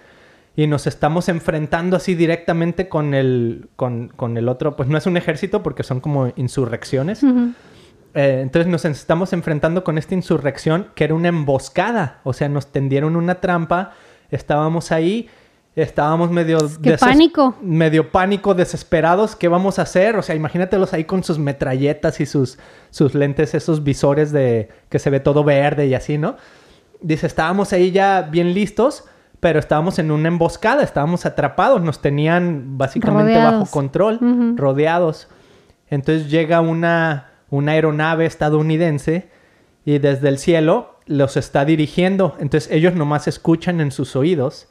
y 0.59 0.67
nos 0.67 0.87
estamos 0.87 1.29
enfrentando 1.29 1.95
así 1.95 2.15
directamente 2.15 2.89
con 2.89 3.13
el, 3.13 3.69
con, 3.77 4.09
con 4.09 4.35
el 4.35 4.49
otro, 4.49 4.75
pues 4.75 4.89
no 4.89 4.97
es 4.97 5.05
un 5.05 5.15
ejército 5.15 5.63
porque 5.63 5.83
son 5.83 6.01
como 6.01 6.33
insurrecciones. 6.35 7.23
Eh, 7.23 8.39
entonces 8.41 8.67
nos 8.67 8.83
estamos 8.83 9.31
enfrentando 9.31 9.85
con 9.85 9.97
esta 9.97 10.15
insurrección 10.15 10.87
que 10.95 11.05
era 11.05 11.13
una 11.13 11.29
emboscada, 11.29 12.19
o 12.25 12.33
sea, 12.33 12.49
nos 12.49 12.73
tendieron 12.73 13.15
una 13.15 13.35
trampa, 13.35 13.93
estábamos 14.31 14.91
ahí, 14.91 15.29
estábamos 15.77 16.29
medio... 16.29 16.57
¡Qué 16.83 16.97
pánico! 16.97 17.55
Medio 17.61 18.11
pánico, 18.11 18.53
desesperados, 18.53 19.37
¿qué 19.37 19.47
vamos 19.47 19.79
a 19.79 19.83
hacer? 19.83 20.17
O 20.17 20.21
sea, 20.21 20.35
imagínatelos 20.35 20.91
ahí 20.91 21.05
con 21.05 21.23
sus 21.23 21.39
metralletas 21.39 22.19
y 22.19 22.25
sus, 22.25 22.59
sus 22.89 23.15
lentes, 23.15 23.55
esos 23.55 23.85
visores 23.85 24.33
de 24.33 24.67
que 24.89 24.99
se 24.99 25.09
ve 25.09 25.21
todo 25.21 25.45
verde 25.45 25.87
y 25.87 25.93
así, 25.93 26.17
¿no? 26.17 26.35
Dice, 26.99 27.27
estábamos 27.27 27.71
ahí 27.71 27.91
ya 27.91 28.23
bien 28.23 28.53
listos 28.53 29.05
pero 29.39 29.59
estábamos 29.59 29.99
en 29.99 30.11
una 30.11 30.27
emboscada, 30.27 30.83
estábamos 30.83 31.25
atrapados, 31.25 31.81
nos 31.81 32.01
tenían 32.01 32.77
básicamente 32.77 33.37
bajo 33.37 33.65
control, 33.65 34.55
rodeados. 34.57 35.27
Entonces 35.87 36.29
llega 36.29 36.61
una, 36.61 37.31
una 37.49 37.71
aeronave 37.73 38.25
estadounidense 38.25 39.29
y 39.85 39.97
desde 39.99 40.27
el 40.29 40.37
cielo 40.37 40.99
los 41.05 41.37
está 41.37 41.63
dirigiendo. 41.65 42.35
Entonces 42.39 42.69
ellos 42.71 42.95
nomás 42.95 43.27
escuchan 43.27 43.79
en 43.79 43.91
sus 43.91 44.15
oídos 44.15 44.67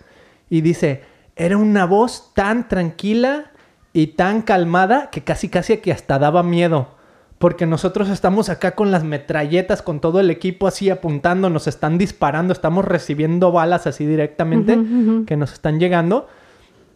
y 0.51 0.61
dice, 0.61 1.03
era 1.35 1.57
una 1.57 1.87
voz 1.87 2.33
tan 2.35 2.69
tranquila 2.69 3.53
y 3.93 4.09
tan 4.09 4.43
calmada 4.43 5.09
que 5.11 5.25
casi 5.25 5.49
casi 5.49 5.79
que 5.79 5.93
hasta 5.93 6.19
daba 6.19 6.43
miedo 6.43 6.98
porque 7.39 7.67
nosotros 7.67 8.09
estamos 8.09 8.49
acá 8.49 8.73
con 8.73 8.91
las 8.91 9.05
metralletas, 9.05 9.81
con 9.81 10.01
todo 10.01 10.19
el 10.21 10.31
equipo 10.31 10.67
así 10.67 10.91
apuntando, 10.91 11.51
nos 11.51 11.69
están 11.69 11.97
disparando, 11.97 12.53
estamos 12.53 12.85
recibiendo 12.85 13.53
balas 13.53 13.87
así 13.87 14.07
directamente 14.07 14.79
que 15.27 15.37
nos 15.37 15.53
están 15.53 15.79
llegando. 15.79 16.29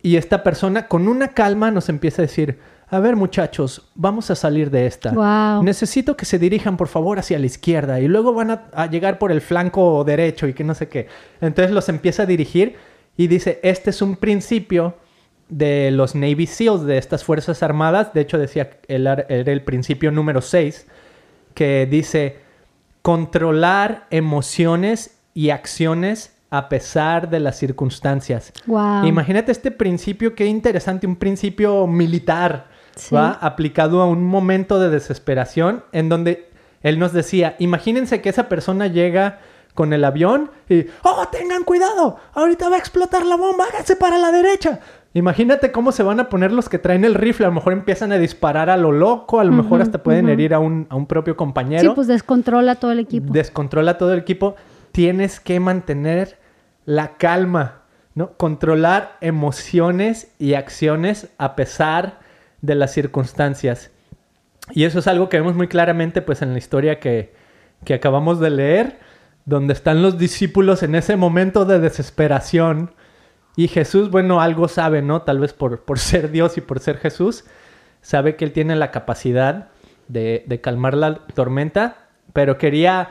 Y 0.03 0.17
esta 0.17 0.43
persona 0.43 0.89
con 0.89 1.07
una 1.07 1.29
calma 1.29 1.71
nos 1.71 1.89
empieza 1.89 2.23
a 2.23 2.27
decir, 2.27 2.59
a 2.89 2.99
ver 2.99 3.15
muchachos, 3.15 3.89
vamos 3.95 4.33
a 4.33 4.35
salir 4.35 4.69
de 4.71 4.87
esta. 4.87 5.13
Necesito 5.63 6.17
que 6.17 6.25
se 6.25 6.41
dirijan 6.41 6.77
por 6.77 6.89
favor 6.89 7.21
hacia 7.21 7.39
la 7.39 7.47
izquierda 7.47 8.01
y 8.01 8.09
luego 8.09 8.35
van 8.35 8.51
a, 8.51 8.63
a 8.75 8.87
llegar 8.87 9.19
por 9.19 9.31
el 9.31 9.41
flanco 9.41 10.03
derecho 10.03 10.49
y 10.49 10.55
que 10.55 10.65
no 10.65 10.75
sé 10.75 10.89
qué. 10.89 11.07
Entonces 11.41 11.73
los 11.73 11.89
empieza 11.89 12.25
a 12.25 12.27
dirigir 12.27 12.75
y 13.17 13.29
dice, 13.29 13.61
este 13.63 13.91
es 13.91 14.03
un 14.03 14.17
principio 14.17 14.97
de 15.53 15.91
los 15.91 16.15
Navy 16.15 16.47
SEALs, 16.47 16.87
de 16.87 16.97
estas 16.97 17.25
Fuerzas 17.25 17.63
Armadas, 17.63 18.15
de 18.15 18.23
hecho 18.23 18.39
decía, 18.39 18.71
era 18.89 19.27
el 19.29 19.63
principio 19.63 20.11
número 20.11 20.41
6, 20.41 20.87
que 21.55 21.87
dice, 21.87 22.39
controlar 23.03 24.07
emociones 24.11 25.19
y 25.35 25.51
acciones 25.51 26.35
a 26.49 26.69
pesar 26.69 27.29
de 27.29 27.41
las 27.41 27.59
circunstancias. 27.59 28.53
Imagínate 29.05 29.53
este 29.53 29.71
principio, 29.71 30.35
qué 30.35 30.47
interesante, 30.47 31.07
un 31.07 31.17
principio 31.17 31.87
militar, 31.87 32.69
¿va? 33.15 33.33
Aplicado 33.33 34.01
a 34.01 34.07
un 34.07 34.25
momento 34.25 34.81
de 34.81 34.89
desesperación 34.89 35.85
en 35.93 36.09
donde 36.09 36.49
él 36.83 36.99
nos 36.99 37.13
decía, 37.13 37.57
imagínense 37.59 38.23
que 38.23 38.31
esa 38.31 38.49
persona 38.49 38.87
llega 38.87 39.41
con 39.75 39.93
el 39.93 40.05
avión 40.05 40.51
y, 40.69 40.87
oh, 41.03 41.27
tengan 41.31 41.65
cuidado, 41.65 42.19
ahorita 42.35 42.69
va 42.69 42.77
a 42.77 42.79
explotar 42.79 43.25
la 43.25 43.37
bomba, 43.37 43.65
háganse 43.71 43.97
para 43.97 44.19
la 44.19 44.33
derecha. 44.33 44.81
Imagínate 45.15 45.73
cómo 45.73 45.93
se 45.93 46.03
van 46.03 46.21
a 46.21 46.29
poner 46.31 46.53
los 46.53 46.69
que 46.69 46.79
traen 46.79 47.05
el 47.05 47.15
rifle. 47.15 47.45
A 47.45 47.49
lo 47.51 47.55
mejor 47.55 47.75
empiezan 47.75 48.13
a 48.13 48.19
disparar 48.19 48.71
a 48.71 48.79
lo 48.79 48.93
loco, 48.93 49.41
a 49.41 49.45
lo 49.45 49.53
mejor 49.53 49.83
hasta 49.83 50.03
pueden 50.03 50.31
herir 50.31 50.55
a 50.55 50.59
un, 50.59 50.87
a 50.89 50.97
un, 50.97 51.07
propio 51.07 51.37
compañero. 51.37 51.91
Sí, 51.91 51.95
pues 51.95 52.07
descontrola 52.07 52.77
todo 52.77 52.93
el 52.93 53.01
equipo. 53.01 53.31
Descontrola 53.31 53.99
todo 53.99 54.15
el 54.15 54.21
equipo. 54.21 54.57
Tienes 54.91 55.39
que 55.39 55.61
mantener 55.61 56.39
la 56.87 57.19
calma, 57.19 57.83
¿no? 58.15 58.33
Controlar 58.39 59.17
emociones 59.21 60.33
y 60.39 60.55
acciones 60.55 61.29
a 61.37 61.57
pesar 61.57 62.21
de 62.63 62.75
las 62.75 62.93
circunstancias. 62.93 63.91
Y 64.71 64.85
eso 64.85 65.01
es 65.01 65.07
algo 65.07 65.29
que 65.29 65.39
vemos 65.39 65.55
muy 65.55 65.69
claramente 65.69 66.23
pues 66.23 66.41
en 66.41 66.53
la 66.53 66.59
historia 66.59 67.01
que, 67.01 67.35
que 67.85 67.93
acabamos 67.93 68.41
de 68.41 68.49
leer, 68.49 68.99
donde 69.45 69.75
están 69.75 70.01
los 70.01 70.17
discípulos 70.17 70.83
en 70.83 70.95
ese 70.95 71.17
momento 71.17 71.67
de 71.67 71.81
desesperación 71.81 72.93
y 73.57 73.69
Jesús, 73.69 74.11
bueno, 74.11 74.41
algo 74.41 74.69
sabe, 74.69 75.03
¿no? 75.03 75.23
Tal 75.23 75.39
vez 75.39 75.53
por, 75.53 75.81
por 75.81 75.99
ser 75.99 76.31
Dios 76.31 76.57
y 76.57 76.61
por 76.61 76.81
ser 76.81 76.99
Jesús, 76.99 77.45
sabe 78.01 78.37
que 78.37 78.45
Él 78.45 78.53
tiene 78.53 78.77
la 78.77 78.91
capacidad 78.91 79.69
de, 80.09 80.45
de 80.47 80.61
calmar 80.61 80.95
la 80.95 81.27
tormenta, 81.35 82.09
pero 82.33 82.59
quería, 82.59 83.11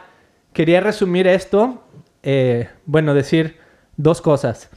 quería 0.54 0.82
resumir 0.82 1.28
esto, 1.28 1.84
eh, 2.24 2.70
bueno, 2.86 3.14
decir 3.14 3.58
dos 3.98 4.22
cosas. 4.22 4.70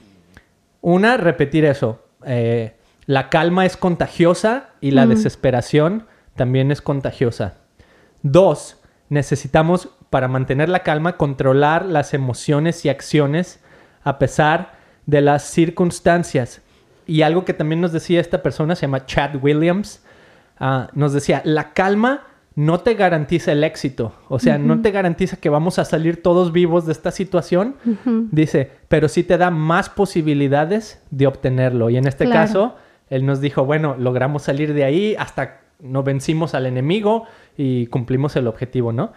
Una, 0.81 1.17
repetir 1.17 1.65
eso. 1.65 2.03
Eh, 2.27 2.77
la 3.07 3.29
calma 3.31 3.67
es 3.67 3.77
contagiosa 3.77 4.71
y 4.81 4.93
la 4.93 5.07
Mm. 5.07 5.09
desesperación 5.11 6.07
también 6.37 6.71
es 6.71 6.81
contagiosa. 6.81 7.55
Dos, 8.23 8.79
necesitamos, 9.09 9.89
para 10.11 10.29
mantener 10.29 10.69
la 10.69 10.83
calma, 10.83 11.17
controlar 11.17 11.85
las 11.85 12.15
emociones 12.15 12.85
y 12.85 12.89
acciones 12.89 13.61
a 14.03 14.19
pesar 14.19 14.74
de 15.07 15.21
las 15.21 15.45
circunstancias. 15.45 16.63
Y 17.07 17.23
algo 17.23 17.45
que 17.45 17.53
también 17.53 17.81
nos 17.81 17.93
decía 17.93 18.21
esta 18.21 18.43
persona, 18.43 18.75
se 18.77 18.83
llama 18.83 19.07
Chad 19.07 19.37
Williams, 19.43 20.03
ah, 20.59 20.89
nos 20.95 21.13
decía, 21.13 21.43
la 21.45 21.73
calma 21.73 22.23
no 22.57 22.79
te 22.81 22.95
garantiza 22.95 23.51
el 23.53 23.65
éxito, 23.65 24.15
o 24.29 24.39
sea, 24.39 24.59
no 24.59 24.81
te 24.81 24.93
garantiza 24.93 25.37
que 25.39 25.49
vamos 25.49 25.81
a 25.81 25.85
salir 25.85 26.23
todos 26.23 26.53
vivos 26.53 26.87
de 26.87 26.93
esta 26.93 27.11
situación, 27.11 27.75
dice, 28.31 28.71
pero 28.87 29.09
sí 29.09 29.25
te 29.25 29.37
da 29.39 29.51
más 29.51 29.89
posibilidades 29.91 31.03
de 31.11 31.27
obtenerlo. 31.27 31.91
Y 31.91 31.97
en 31.97 32.07
este 32.07 32.27
Claro. 32.27 32.41
caso, 32.47 32.77
él 33.11 33.27
nos 33.27 33.41
dijo, 33.41 33.65
bueno, 33.65 33.97
logramos 33.99 34.45
salir 34.45 34.73
de 34.73 34.85
ahí 34.85 35.17
hasta 35.19 35.63
no 35.81 36.05
vencimos 36.05 36.55
al 36.55 36.67
enemigo 36.67 37.27
y 37.57 37.87
cumplimos 37.87 38.37
el 38.37 38.47
objetivo, 38.47 38.93
¿no? 38.93 39.13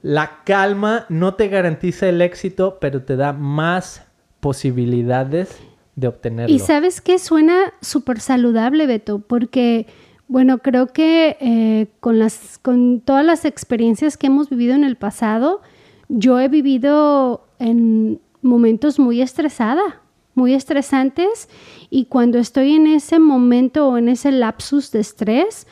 La 0.00 0.38
calma 0.44 1.04
no 1.10 1.34
te 1.34 1.48
garantiza 1.48 2.08
el 2.08 2.22
éxito, 2.22 2.78
pero 2.80 3.02
te 3.02 3.16
da 3.16 3.34
más 3.34 4.06
posibilidades 4.44 5.56
de 5.96 6.06
obtenerlo. 6.06 6.54
Y 6.54 6.58
sabes 6.58 7.00
que 7.00 7.18
suena 7.18 7.72
súper 7.80 8.20
saludable, 8.20 8.86
Beto, 8.86 9.20
porque, 9.20 9.86
bueno, 10.28 10.58
creo 10.58 10.88
que 10.88 11.38
eh, 11.40 11.86
con, 12.00 12.18
las, 12.18 12.58
con 12.58 13.00
todas 13.00 13.24
las 13.24 13.46
experiencias 13.46 14.18
que 14.18 14.26
hemos 14.26 14.50
vivido 14.50 14.74
en 14.74 14.84
el 14.84 14.96
pasado, 14.96 15.62
yo 16.10 16.38
he 16.40 16.48
vivido 16.48 17.46
en 17.58 18.20
momentos 18.42 18.98
muy 18.98 19.22
estresada, 19.22 20.02
muy 20.34 20.52
estresantes, 20.52 21.48
y 21.88 22.04
cuando 22.04 22.38
estoy 22.38 22.74
en 22.74 22.86
ese 22.86 23.18
momento 23.18 23.88
o 23.88 23.96
en 23.96 24.10
ese 24.10 24.30
lapsus 24.30 24.90
de 24.90 25.00
estrés, 25.00 25.66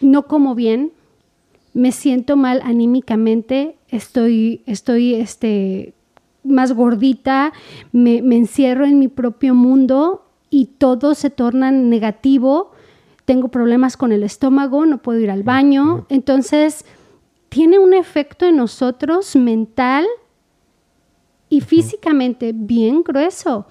no 0.00 0.26
como 0.26 0.56
bien, 0.56 0.90
me 1.72 1.92
siento 1.92 2.36
mal 2.36 2.62
anímicamente, 2.64 3.76
estoy, 3.90 4.64
estoy 4.66 5.14
este, 5.14 5.94
más 6.44 6.72
gordita, 6.72 7.52
me, 7.92 8.22
me 8.22 8.36
encierro 8.36 8.84
en 8.84 8.98
mi 8.98 9.08
propio 9.08 9.54
mundo 9.54 10.24
y 10.50 10.66
todo 10.66 11.14
se 11.14 11.30
torna 11.30 11.70
negativo, 11.70 12.72
tengo 13.24 13.48
problemas 13.48 13.96
con 13.96 14.12
el 14.12 14.22
estómago, 14.22 14.86
no 14.86 14.98
puedo 14.98 15.20
ir 15.20 15.30
al 15.30 15.42
baño, 15.42 16.06
entonces 16.08 16.84
tiene 17.48 17.78
un 17.78 17.94
efecto 17.94 18.46
en 18.46 18.56
nosotros 18.56 19.36
mental 19.36 20.06
y 21.48 21.60
físicamente 21.60 22.52
bien 22.54 23.02
grueso. 23.02 23.66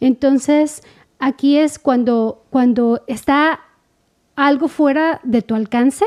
Entonces, 0.00 0.82
aquí 1.18 1.56
es 1.56 1.78
cuando, 1.78 2.44
cuando 2.50 3.02
está 3.06 3.60
algo 4.36 4.68
fuera 4.68 5.20
de 5.24 5.42
tu 5.42 5.54
alcance, 5.54 6.04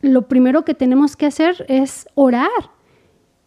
lo 0.00 0.28
primero 0.28 0.64
que 0.64 0.74
tenemos 0.74 1.16
que 1.16 1.26
hacer 1.26 1.64
es 1.68 2.08
orar 2.14 2.50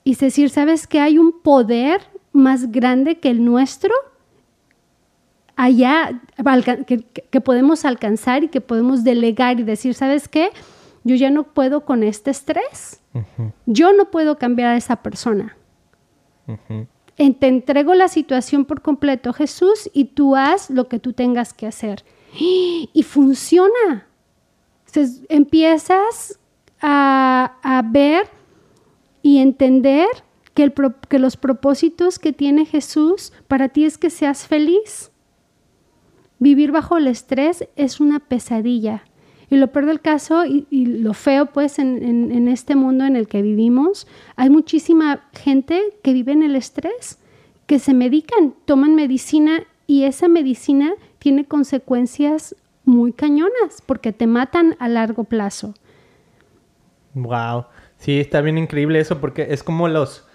y 0.04 0.16
decir, 0.16 0.50
¿sabes 0.50 0.88
que 0.88 1.00
hay 1.00 1.18
un 1.18 1.42
poder 1.42 2.02
más 2.32 2.72
grande 2.72 3.20
que 3.20 3.30
el 3.30 3.44
nuestro? 3.44 3.94
Allá 5.56 6.20
que, 6.86 7.42
podemos 7.42 7.86
alcanzar 7.86 8.44
y 8.44 8.48
que 8.50 8.60
podemos 8.60 9.04
delegar 9.04 9.60
y 9.60 9.64
decir, 9.64 9.94
¿sabes 9.94 10.28
qué? 10.28 10.50
Yo 11.04 11.16
ya 11.16 11.30
no 11.30 11.44
puedo 11.44 11.86
con 11.86 12.04
este 12.04 12.32
estrés. 12.32 13.02
Yo 13.66 13.94
no 13.94 14.10
puedo 14.10 14.38
cambiar 14.38 14.70
a 14.70 14.78
esa 14.78 14.98
persona. 14.98 15.56
Te 17.16 17.48
entrego 17.48 17.94
la 17.94 18.08
situación 18.08 18.66
por 18.66 18.82
completo, 18.82 19.32
Jesús, 19.32 19.90
y 19.94 20.06
tú 20.06 20.36
haz 20.36 20.70
lo 20.70 20.88
que 20.88 21.00
tú 21.00 21.14
tengas 21.14 21.54
que 21.54 21.68
hacer. 21.68 22.04
Y 22.40 23.04
funciona. 23.04 24.08
Entonces, 24.88 25.22
empiezas 25.30 26.40
a, 26.82 27.58
a 27.62 27.82
ver 27.84 28.28
y 29.24 29.40
entender 29.40 30.08
que, 30.54 30.72
los 31.18 31.38
propósitos 31.38 32.20
que 32.20 32.32
tiene 32.34 32.66
Jesús 32.66 33.34
para 33.48 33.70
ti 33.70 33.86
es 33.86 33.98
que 33.98 34.12
seas 34.12 34.46
feliz. 34.46 35.12
Vivir 36.38 36.72
bajo 36.72 36.98
el 36.98 37.08
estrés 37.08 37.68
es 37.76 38.00
una 38.00 38.20
pesadilla. 38.20 39.04
Y 39.50 39.56
lo 39.56 39.72
peor 39.72 39.86
del 39.88 40.02
caso, 40.02 40.46
y, 40.46 40.68
lo 40.86 41.14
feo 41.14 41.48
pues 41.48 41.80
en- 41.80 42.32
en 42.32 42.48
este 42.48 42.76
mundo 42.76 43.06
en 43.06 43.16
el 43.16 43.28
que 43.28 43.42
vivimos, 43.42 44.08
hay 44.36 44.50
muchísima 44.50 45.24
gente 45.34 45.82
que 46.04 46.14
vive 46.14 46.34
en 46.34 46.44
el 46.44 46.56
estrés, 46.56 47.18
que 47.66 47.80
se 47.80 47.94
medican, 47.94 48.54
toman 48.66 48.94
medicina 48.94 49.64
y 49.88 50.04
esa 50.04 50.28
medicina 50.28 50.94
tiene 51.20 51.46
consecuencias 51.46 52.56
muy 52.86 53.14
cañonas 53.14 53.82
porque 53.86 54.12
te 54.12 54.28
matan 54.28 54.76
a 54.80 54.90
largo 54.90 55.24
plazo. 55.24 55.74
Wow. 57.14 57.66
Sí, 58.04 58.20
está 58.20 58.42
bien 58.42 58.58
increíble 58.58 59.00
eso 59.00 59.22
porque 59.22 59.48
es 59.52 59.64
como 59.64 59.88
los, 59.88 60.26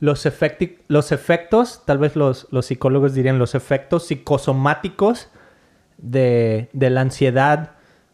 los, 0.00 0.24
efecti- 0.26 0.78
los 0.88 1.12
efectos, 1.12 1.82
tal 1.84 1.98
vez 1.98 2.16
los, 2.16 2.48
los 2.50 2.66
psicólogos 2.66 3.14
dirían 3.14 3.38
los 3.38 3.54
efectos 3.54 4.06
psicosomáticos 4.06 5.28
de, 5.98 6.70
de 6.72 6.90
la 6.90 7.02
ansiedad, 7.02 7.72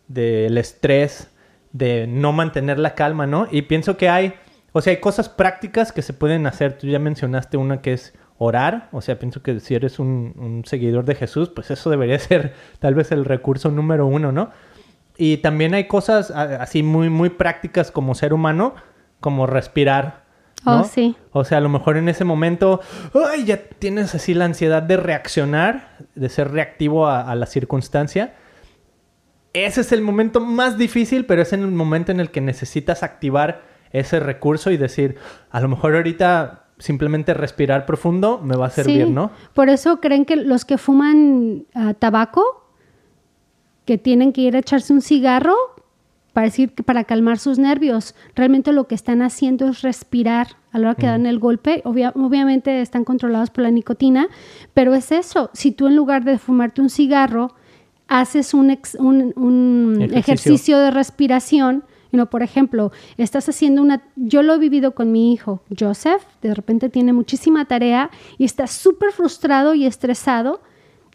del 0.09 0.59
estrés, 0.59 1.31
de 1.73 2.07
no 2.09 2.33
mantener 2.33 2.79
la 2.81 2.95
calma, 2.95 3.27
¿no? 3.27 3.47
Y 3.51 3.63
pienso 3.63 3.97
que 3.97 4.09
hay, 4.09 4.35
o 4.73 4.81
sea, 4.81 4.93
hay 4.93 4.99
cosas 5.01 5.29
prácticas 5.29 5.93
que 5.93 6.03
se 6.03 6.13
pueden 6.13 6.47
hacer. 6.47 6.79
Tú 6.79 6.89
ya 6.89 6.99
mencionaste 6.99 7.57
una 7.57 7.83
que 7.83 7.93
es 7.93 8.15
orar, 8.39 8.89
o 8.93 9.01
sea, 9.01 9.19
pienso 9.19 9.43
que 9.43 9.61
si 9.61 9.75
eres 9.75 9.99
un, 10.01 10.35
un 10.39 10.65
seguidor 10.65 11.05
de 11.05 11.15
Jesús, 11.15 11.51
pues 11.51 11.71
eso 11.71 11.91
debería 11.91 12.19
ser 12.21 12.55
tal 12.81 12.95
vez 12.95 13.13
el 13.13 13.25
recurso 13.25 13.71
número 13.71 14.07
uno, 14.07 14.33
¿no? 14.33 14.51
Y 15.19 15.39
también 15.39 15.75
hay 15.75 15.89
cosas 15.89 16.31
así 16.31 16.83
muy, 16.83 17.11
muy 17.11 17.29
prácticas 17.29 17.91
como 17.91 18.15
ser 18.15 18.33
humano, 18.33 18.75
como 19.21 19.47
respirar. 19.47 20.25
¿no? 20.65 20.83
Oh, 20.83 20.85
sí. 20.85 21.17
O 21.33 21.45
sea, 21.45 21.59
a 21.59 21.61
lo 21.61 21.69
mejor 21.69 21.97
en 21.97 22.09
ese 22.09 22.25
momento, 22.25 22.81
ay, 23.31 23.45
ya 23.45 23.69
tienes 23.79 24.15
así 24.15 24.33
la 24.33 24.45
ansiedad 24.45 24.83
de 24.83 24.97
reaccionar, 24.97 25.97
de 26.15 26.29
ser 26.29 26.53
reactivo 26.53 27.09
a, 27.09 27.31
a 27.31 27.35
la 27.35 27.47
circunstancia. 27.47 28.35
Ese 29.53 29.81
es 29.81 29.93
el 29.93 30.03
momento 30.03 30.41
más 30.41 30.79
difícil, 30.79 31.27
pero 31.27 31.43
es 31.43 31.53
en 31.53 31.63
el 31.63 31.73
momento 31.73 32.13
en 32.13 32.21
el 32.21 32.31
que 32.31 32.41
necesitas 32.41 33.03
activar 33.03 33.63
ese 33.91 34.21
recurso 34.21 34.71
y 34.71 34.77
decir, 34.77 35.17
a 35.51 35.61
lo 35.61 35.69
mejor 35.69 35.97
ahorita 35.97 36.67
simplemente 36.79 37.35
respirar 37.35 37.87
profundo 37.87 38.41
me 38.43 38.57
va 38.57 38.67
a 38.67 38.71
servir, 38.71 39.07
Sí, 39.07 39.13
¿no? 39.13 39.31
Por 39.55 39.69
eso 39.69 40.01
creen 40.01 40.25
que 40.25 40.37
los 40.37 40.65
que 40.65 40.79
fuman 40.79 41.67
ah, 41.75 41.95
tabaco, 41.95 42.68
que 43.89 43.97
tienen 43.97 44.35
que 44.35 44.43
ir 44.43 44.55
a 44.55 44.59
echarse 44.59 44.93
un 44.93 45.01
cigarro 45.01 45.57
para 46.35 46.45
decir 46.45 46.73
para 46.85 47.05
calmar 47.05 47.39
sus 47.39 47.59
nervios, 47.59 48.15
realmente 48.35 48.71
lo 48.73 48.87
que 48.87 48.95
están 48.95 49.23
haciendo 49.23 49.67
es 49.69 49.81
respirar 49.81 50.49
a 50.73 50.79
la 50.79 50.89
hora 50.91 50.95
que 50.95 51.07
dan 51.07 51.25
el 51.25 51.39
golpe. 51.39 51.81
Obvia- 51.87 52.13
obviamente 52.15 52.83
están 52.83 53.05
controlados 53.05 53.49
por 53.49 53.63
la 53.65 53.71
nicotina, 53.71 54.29
pero 54.75 54.95
es 54.95 55.11
eso. 55.11 55.49
Si 55.55 55.73
tú 55.73 55.87
en 55.87 55.97
lugar 55.97 56.23
de 56.25 56.37
fumarte 56.37 56.83
un 56.83 56.91
cigarro 56.91 57.55
haces 58.09 58.53
un, 58.53 58.69
ex- 58.71 58.95
un- 59.01 59.33
un 59.37 59.95
Ejercicio. 60.03 60.19
ejercicio 60.19 60.79
de 60.79 60.91
respiración, 60.91 61.83
you 62.13 62.19
know, 62.19 62.27
por 62.27 62.43
ejemplo, 62.43 62.93
estás 63.17 63.49
haciendo 63.49 63.81
una, 63.81 64.03
yo 64.17 64.43
lo 64.43 64.53
he 64.55 64.59
vivido 64.59 64.93
con 64.95 65.11
mi 65.13 65.33
hijo, 65.33 65.63
Joseph, 65.79 66.23
de 66.43 66.55
repente 66.55 66.91
tiene 66.91 67.15
muchísima 67.15 67.65
tarea 67.65 68.11
y 68.37 68.45
está 68.45 68.67
súper 68.67 69.13
frustrado 69.13 69.73
y 69.75 69.87
estresado. 69.87 70.61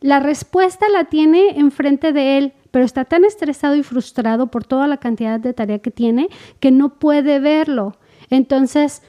La 0.02 0.20
respuesta 0.20 0.86
la 0.92 1.06
tiene 1.06 1.58
enfrente 1.60 2.12
de 2.14 2.38
él, 2.40 2.54
pero 2.74 2.86
está 2.86 3.06
tan 3.06 3.24
estresado 3.24 3.76
y 3.76 3.84
frustrado 3.84 4.48
por 4.48 4.66
toda 4.66 4.88
la 4.88 4.98
cantidad 4.98 5.40
de 5.40 5.54
tarea 5.54 5.78
que 5.78 5.92
tiene 5.92 6.30
que 6.60 6.72
no 6.72 6.98
puede 6.98 7.40
verlo. 7.40 8.00
Entonces, 8.32 9.04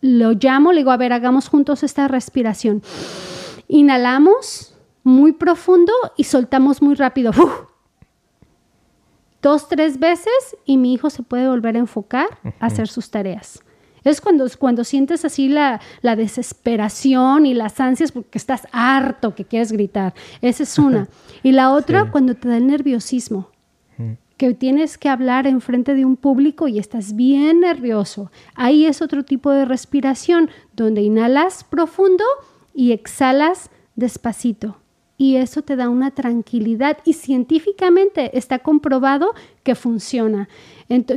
lo 0.00 0.32
llamo, 0.32 0.72
le 0.72 0.80
digo, 0.80 0.90
a 0.90 0.96
ver, 0.96 1.12
hagamos 1.12 1.48
juntos 1.48 1.84
esta 1.84 2.08
respiración. 2.08 2.82
Inhalamos 3.68 4.76
muy 5.04 5.30
profundo 5.30 5.92
y 6.16 6.24
soltamos 6.24 6.82
muy 6.82 6.96
rápido. 6.96 7.30
¡Uf! 7.30 7.68
Dos, 9.42 9.68
tres 9.68 10.00
veces 10.00 10.56
y 10.64 10.76
mi 10.76 10.92
hijo 10.92 11.08
se 11.08 11.22
puede 11.22 11.46
volver 11.46 11.76
a 11.76 11.78
enfocar 11.78 12.26
a 12.58 12.66
hacer 12.66 12.88
sus 12.88 13.12
tareas. 13.12 13.62
Es 14.04 14.20
cuando, 14.20 14.46
cuando 14.58 14.84
sientes 14.84 15.24
así 15.24 15.48
la, 15.48 15.80
la 16.02 16.16
desesperación 16.16 17.46
y 17.46 17.54
las 17.54 17.80
ansias 17.80 18.12
porque 18.12 18.38
estás 18.38 18.66
harto 18.72 19.34
que 19.34 19.44
quieres 19.44 19.72
gritar. 19.72 20.14
Esa 20.40 20.62
es 20.62 20.78
una. 20.78 21.08
Y 21.42 21.52
la 21.52 21.70
otra, 21.70 22.04
Sí. 22.04 22.08
cuando 22.10 22.34
te 22.34 22.48
da 22.48 22.56
el 22.56 22.66
nerviosismo 22.66 23.50
Mm. 23.96 24.12
que 24.36 24.54
tienes 24.54 24.96
que 24.98 25.08
hablar 25.08 25.46
en 25.48 25.60
frente 25.60 25.94
de 25.94 26.04
un 26.04 26.16
público 26.16 26.68
y 26.68 26.78
estás 26.78 27.16
bien 27.16 27.60
nervioso. 27.60 28.30
Ahí 28.54 28.86
es 28.86 29.02
otro 29.02 29.24
tipo 29.24 29.50
de 29.50 29.64
respiración, 29.64 30.50
donde 30.74 31.02
inhalas 31.02 31.64
profundo 31.64 32.24
y 32.74 32.92
exhalas 32.92 33.70
despacito. 33.96 34.76
Y 35.20 35.34
eso 35.36 35.62
te 35.62 35.74
da 35.74 35.88
una 35.88 36.12
tranquilidad 36.12 36.98
y 37.04 37.14
científicamente 37.14 38.38
está 38.38 38.60
comprobado 38.60 39.34
que 39.64 39.74
funciona. 39.74 40.48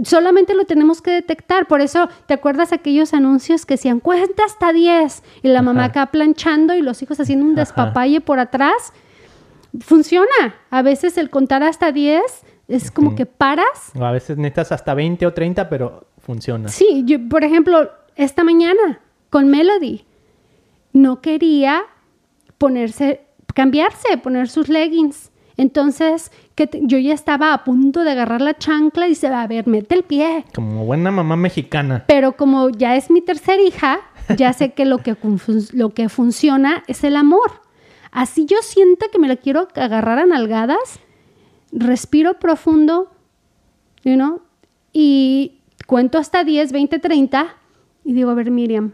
solamente 0.04 0.56
lo 0.56 0.66
tenemos 0.66 1.04
que 1.04 1.12
detectar. 1.12 1.68
Por 1.68 1.82
eso, 1.82 2.10
¿te 2.26 2.34
acuerdas 2.34 2.74
aquellos 2.74 3.14
anuncios 3.14 3.66
que 3.66 3.76
decían 3.76 4.00
cuenta 4.00 4.44
hasta 4.44 4.74
10 4.74 5.24
y 5.44 5.48
la 5.50 5.62
mamá 5.62 5.86
acá 5.86 6.08
planchando 6.08 6.74
y 6.74 6.82
los 6.82 7.02
hijos 7.04 7.20
haciendo 7.20 7.46
un 7.46 7.54
despapalle 7.54 8.22
por 8.22 8.40
atrás? 8.40 8.92
Funciona. 9.80 10.56
A 10.72 10.82
veces 10.82 11.18
el 11.20 11.30
contar 11.30 11.62
hasta 11.62 11.92
10 11.92 12.24
es 12.68 12.90
como 12.90 13.16
que 13.16 13.28
paras. 13.28 13.92
a 14.00 14.12
veces 14.12 14.36
necesitas 14.36 14.72
hasta 14.72 14.96
20 14.96 15.28
o 15.28 15.34
30, 15.34 15.70
pero 15.70 16.08
funciona. 16.18 16.70
Sí, 16.70 17.04
yo, 17.06 17.18
por 17.30 17.44
ejemplo, 17.44 17.92
esta 18.16 18.44
mañana 18.44 19.00
con 19.30 19.48
Melody 19.48 20.06
no 20.92 21.22
quería 21.22 21.84
ponerse 22.58 23.22
cambiarse, 23.54 24.18
poner 24.18 24.50
sus 24.50 24.70
leggings. 24.70 25.32
Entonces, 25.58 26.32
que 26.56 26.70
yo 26.84 26.98
ya 26.98 27.14
estaba 27.14 27.54
a 27.54 27.64
punto 27.64 28.04
de 28.04 28.12
agarrar 28.12 28.42
la 28.42 28.58
chancla 28.58 29.06
y 29.06 29.10
dice, 29.10 29.28
a 29.28 29.48
ver, 29.48 29.68
mete 29.68 29.96
el 29.96 30.04
pie. 30.04 30.46
Como 30.56 30.86
buena 30.86 31.12
mamá 31.12 31.36
mexicana. 31.36 32.04
Pero 32.08 32.36
como 32.36 32.70
ya 32.70 32.96
es 32.96 33.12
mi 33.12 33.22
tercera 33.22 33.62
hija, 33.62 34.00
ya 34.38 34.54
sé 34.54 34.74
que 34.74 34.86
lo 34.86 35.00
que, 35.00 35.16
lo 35.74 35.90
que 35.94 36.10
funciona 36.10 36.84
es 36.88 37.04
el 37.04 37.16
amor. 37.16 37.62
Así 38.12 38.46
yo 38.46 38.58
siento 38.62 39.06
que 39.12 39.20
me 39.20 39.28
la 39.28 39.36
quiero 39.36 39.68
agarrar 39.76 40.20
a 40.20 40.26
nalgadas, 40.26 41.00
respiro 41.72 42.40
profundo, 42.40 43.10
you 44.04 44.16
know, 44.16 44.42
y 44.92 45.60
cuento 45.88 46.18
hasta 46.18 46.44
10, 46.44 46.72
20, 46.72 47.00
30 47.00 47.56
y 48.04 48.14
digo, 48.14 48.32
a 48.32 48.34
ver, 48.34 48.52
Miriam, 48.52 48.94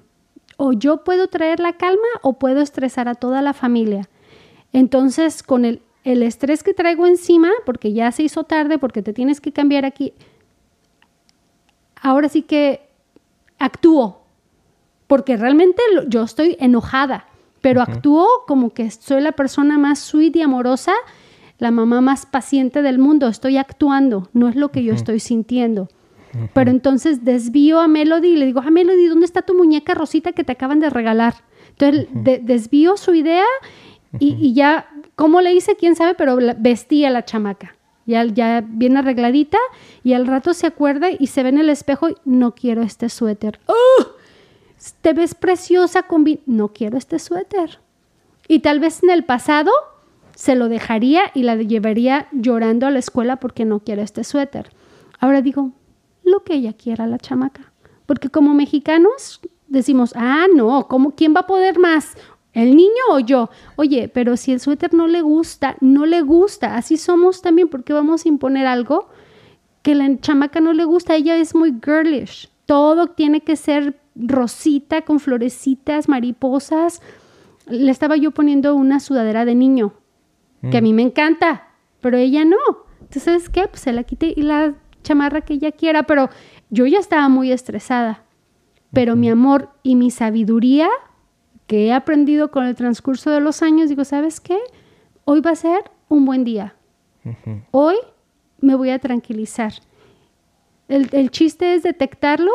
o 0.57 0.73
yo 0.73 1.03
puedo 1.03 1.27
traer 1.27 1.59
la 1.59 1.73
calma 1.73 2.07
o 2.21 2.37
puedo 2.37 2.61
estresar 2.61 3.07
a 3.07 3.15
toda 3.15 3.41
la 3.41 3.53
familia. 3.53 4.07
Entonces, 4.73 5.43
con 5.43 5.65
el, 5.65 5.81
estrés 6.03 6.63
que 6.63 6.73
traigo 6.73 7.05
encima, 7.05 7.49
porque 7.65 7.93
ya 7.93 8.11
se 8.11 8.23
hizo 8.23 8.43
tarde, 8.43 8.77
porque 8.77 9.01
te 9.01 9.13
tienes 9.13 9.41
que 9.41 9.51
cambiar 9.51 9.85
aquí, 9.85 10.13
ahora 12.01 12.29
sí 12.29 12.43
que 12.43 12.81
actúo, 13.59 14.21
porque 15.07 15.35
realmente 15.35 15.81
yo 16.07 16.23
estoy 16.23 16.55
enojada, 16.59 17.27
pero 17.61 17.81
actúo 17.81 18.27
como 18.45 18.69
que 18.69 18.89
soy 18.91 19.21
la 19.21 19.33
persona 19.33 19.77
más 19.77 19.99
sweet 19.99 20.35
y 20.37 20.41
amorosa, 20.41 20.93
la 21.59 21.71
mamá 21.71 21.99
más 22.01 22.25
paciente 22.25 22.81
del 22.81 22.99
mundo, 22.99 23.27
estoy 23.27 23.57
actuando, 23.57 24.29
no 24.31 24.47
es 24.47 24.55
lo 24.55 24.71
que 24.71 24.83
yo 24.83 24.93
estoy 24.93 25.19
sintiendo. 25.19 25.89
Pero 26.53 26.69
entonces 26.71 27.25
desvío 27.25 27.79
a 27.79 27.87
Melody 27.87 28.29
y 28.29 28.35
le 28.35 28.45
digo, 28.45 28.59
a 28.59 28.67
ah, 28.67 28.71
Melody, 28.71 29.07
¿dónde 29.07 29.25
está 29.25 29.41
tu 29.41 29.55
muñeca 29.55 29.93
rosita 29.93 30.33
que 30.33 30.43
te 30.43 30.51
acaban 30.51 30.79
de 30.79 30.89
regalar? 30.89 31.35
Entonces 31.69 32.07
desvío 32.43 32.97
su 32.97 33.13
idea 33.13 33.45
y, 34.19 34.53
ya, 34.53 34.89
¿cómo 35.15 35.41
le 35.41 35.53
hice? 35.53 35.75
¿Quién 35.75 35.95
sabe? 35.95 36.15
Pero 36.15 36.37
vestía 36.57 37.09
la 37.09 37.25
chamaca. 37.25 37.75
Ya, 38.05 38.23
ya 38.23 38.63
bien 38.65 38.95
arregladita 38.95 39.57
y 40.03 40.13
al 40.13 40.27
rato 40.27 40.53
se 40.53 40.65
acuerda 40.65 41.09
y 41.11 41.27
se 41.27 41.43
ve 41.43 41.49
en 41.49 41.57
el 41.57 41.69
espejo 41.69 42.09
y 42.09 42.15
no 42.23 42.55
quiero 42.55 42.81
este 42.81 43.09
suéter. 43.09 43.59
¡Oh! 43.65 44.05
Te 45.01 45.13
ves 45.13 45.35
preciosa 45.35 46.03
con... 46.03 46.25
No 46.45 46.69
quiero 46.69 46.97
este 46.97 47.19
suéter. 47.19 47.79
Y 48.47 48.59
tal 48.59 48.79
vez 48.79 49.03
en 49.03 49.09
el 49.09 49.25
pasado 49.25 49.71
se 50.35 50.55
lo 50.55 50.69
dejaría 50.69 51.23
y 51.33 51.43
la 51.43 51.55
llevaría 51.55 52.27
llorando 52.31 52.87
a 52.87 52.91
la 52.91 52.99
escuela 52.99 53.37
porque 53.37 53.65
no 53.65 53.79
quiere 53.79 54.03
este 54.03 54.23
suéter. 54.23 54.71
Ahora 55.19 55.41
digo, 55.41 55.71
lo 56.23 56.43
que 56.43 56.53
ella 56.53 56.73
quiera 56.73 57.07
la 57.07 57.17
chamaca. 57.17 57.73
Porque 58.05 58.29
como 58.29 58.53
mexicanos 58.53 59.41
decimos, 59.67 60.13
ah, 60.15 60.45
no, 60.53 60.87
¿cómo, 60.87 61.11
¿quién 61.11 61.33
va 61.35 61.41
a 61.41 61.47
poder 61.47 61.79
más? 61.79 62.15
¿El 62.57 62.75
niño 62.75 63.03
o 63.11 63.19
yo? 63.19 63.51
Oye, 63.75 64.09
pero 64.11 64.35
si 64.35 64.51
el 64.51 64.59
suéter 64.59 64.91
no 64.91 65.05
le 65.05 65.21
gusta, 65.21 65.77
no 65.79 66.07
le 66.07 66.21
gusta. 66.21 66.75
Así 66.75 66.97
somos 66.97 67.43
también 67.43 67.67
porque 67.67 67.93
vamos 67.93 68.25
a 68.25 68.29
imponer 68.29 68.65
algo 68.65 69.09
que 69.83 69.93
la 69.93 70.19
chamaca 70.19 70.59
no 70.59 70.73
le 70.73 70.83
gusta. 70.83 71.15
Ella 71.15 71.37
es 71.37 71.53
muy 71.53 71.75
girlish. 71.85 72.49
Todo 72.65 73.09
tiene 73.09 73.41
que 73.41 73.57
ser 73.57 73.99
rosita 74.15 75.03
con 75.03 75.19
florecitas, 75.19 76.09
mariposas. 76.09 77.03
Le 77.67 77.91
estaba 77.91 78.17
yo 78.17 78.31
poniendo 78.31 78.73
una 78.73 78.99
sudadera 78.99 79.45
de 79.45 79.53
niño, 79.53 79.93
que 80.71 80.77
a 80.77 80.81
mí 80.81 80.93
mm. 80.93 80.95
me 80.95 81.01
encanta, 81.03 81.67
pero 82.01 82.17
ella 82.17 82.43
no. 82.43 82.57
Entonces, 83.01 83.23
¿sabes 83.23 83.49
qué? 83.49 83.67
Pues 83.67 83.81
se 83.81 83.93
la 83.93 84.01
quité 84.01 84.33
y 84.35 84.41
la 84.41 84.73
chamarra 85.03 85.41
que 85.41 85.53
ella 85.53 85.71
quiera, 85.71 86.07
pero 86.07 86.31
yo 86.71 86.87
ya 86.87 86.97
estaba 86.97 87.29
muy 87.29 87.51
estresada. 87.51 88.23
Pero 88.93 89.15
mi 89.15 89.29
amor 89.29 89.69
y 89.83 89.95
mi 89.95 90.09
sabiduría 90.09 90.89
que 91.67 91.87
he 91.87 91.93
aprendido 91.93 92.49
con 92.49 92.65
el 92.65 92.75
transcurso 92.75 93.29
de 93.29 93.41
los 93.41 93.61
años, 93.61 93.89
digo, 93.89 94.05
¿sabes 94.05 94.39
qué? 94.39 94.57
Hoy 95.25 95.41
va 95.41 95.51
a 95.51 95.55
ser 95.55 95.91
un 96.07 96.25
buen 96.25 96.43
día. 96.43 96.75
Hoy 97.71 97.95
me 98.59 98.75
voy 98.75 98.89
a 98.89 98.99
tranquilizar. 98.99 99.73
El, 100.87 101.29
chiste 101.31 101.73
es 101.73 101.83
detectarlo 101.83 102.51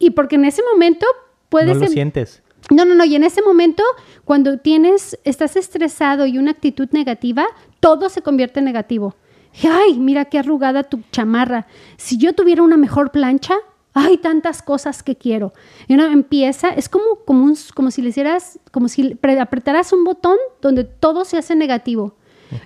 y 0.00 0.10
porque 0.10 0.34
en 0.34 0.44
ese 0.44 0.62
momento 0.72 1.06
puedes... 1.48 1.76
No 1.76 1.84
lo 1.84 1.86
sientes. 1.86 2.42
No, 2.70 2.84
no, 2.84 2.96
no. 2.96 3.04
Y 3.04 3.14
en 3.14 3.22
ese 3.22 3.42
momento, 3.42 3.84
cuando 4.24 4.58
tienes, 4.58 5.18
estás 5.22 5.54
estresado 5.54 6.26
y 6.26 6.38
una 6.38 6.50
actitud 6.50 6.88
negativa, 6.90 7.46
todo 7.78 8.08
se 8.08 8.22
convierte 8.22 8.58
en 8.58 8.64
negativo. 8.64 9.14
Ay, 9.62 9.98
mira 10.00 10.24
qué 10.24 10.38
arrugada 10.38 10.82
tu 10.82 11.02
chamarra. 11.12 11.66
Si 11.96 12.18
yo 12.18 12.32
tuviera 12.32 12.62
una 12.62 12.76
mejor 12.76 13.12
plancha, 13.12 13.54
hay 13.94 14.18
tantas 14.18 14.60
cosas 14.60 15.02
que 15.02 15.16
quiero. 15.16 15.52
Y 15.86 15.94
uno 15.94 16.04
empieza, 16.06 16.70
es 16.70 16.88
como, 16.88 17.20
como, 17.24 17.44
un, 17.44 17.56
como 17.74 17.90
si 17.92 18.02
le 18.02 18.08
hicieras, 18.08 18.58
como 18.72 18.88
si 18.88 19.16
apretaras 19.40 19.92
un 19.92 20.04
botón 20.04 20.36
donde 20.60 20.82
todo 20.84 21.24
se 21.24 21.38
hace 21.38 21.54
negativo. 21.54 22.16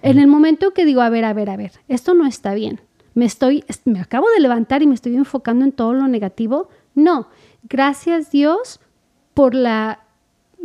En 0.03 0.19
el 0.19 0.27
momento 0.27 0.73
que 0.73 0.85
digo, 0.85 1.03
a 1.03 1.11
ver, 1.11 1.25
a 1.25 1.33
ver, 1.35 1.51
a 1.51 1.57
ver, 1.57 1.73
esto 1.87 2.15
no 2.15 2.27
está 2.27 2.55
bien. 2.55 2.81
Me 3.15 3.27
estoy, 3.27 3.65
me 3.85 4.01
acabo 4.01 4.27
de 4.35 4.41
levantar 4.41 4.83
y 4.83 4.87
me 4.87 4.95
estoy 4.95 5.17
enfocando 5.17 5.65
en 5.65 5.73
todo 5.73 5.93
lo 5.93 6.09
negativo. 6.09 6.71
No, 6.95 7.29
gracias 7.69 8.31
Dios 8.31 8.81
por 9.35 9.55
la 9.55 10.05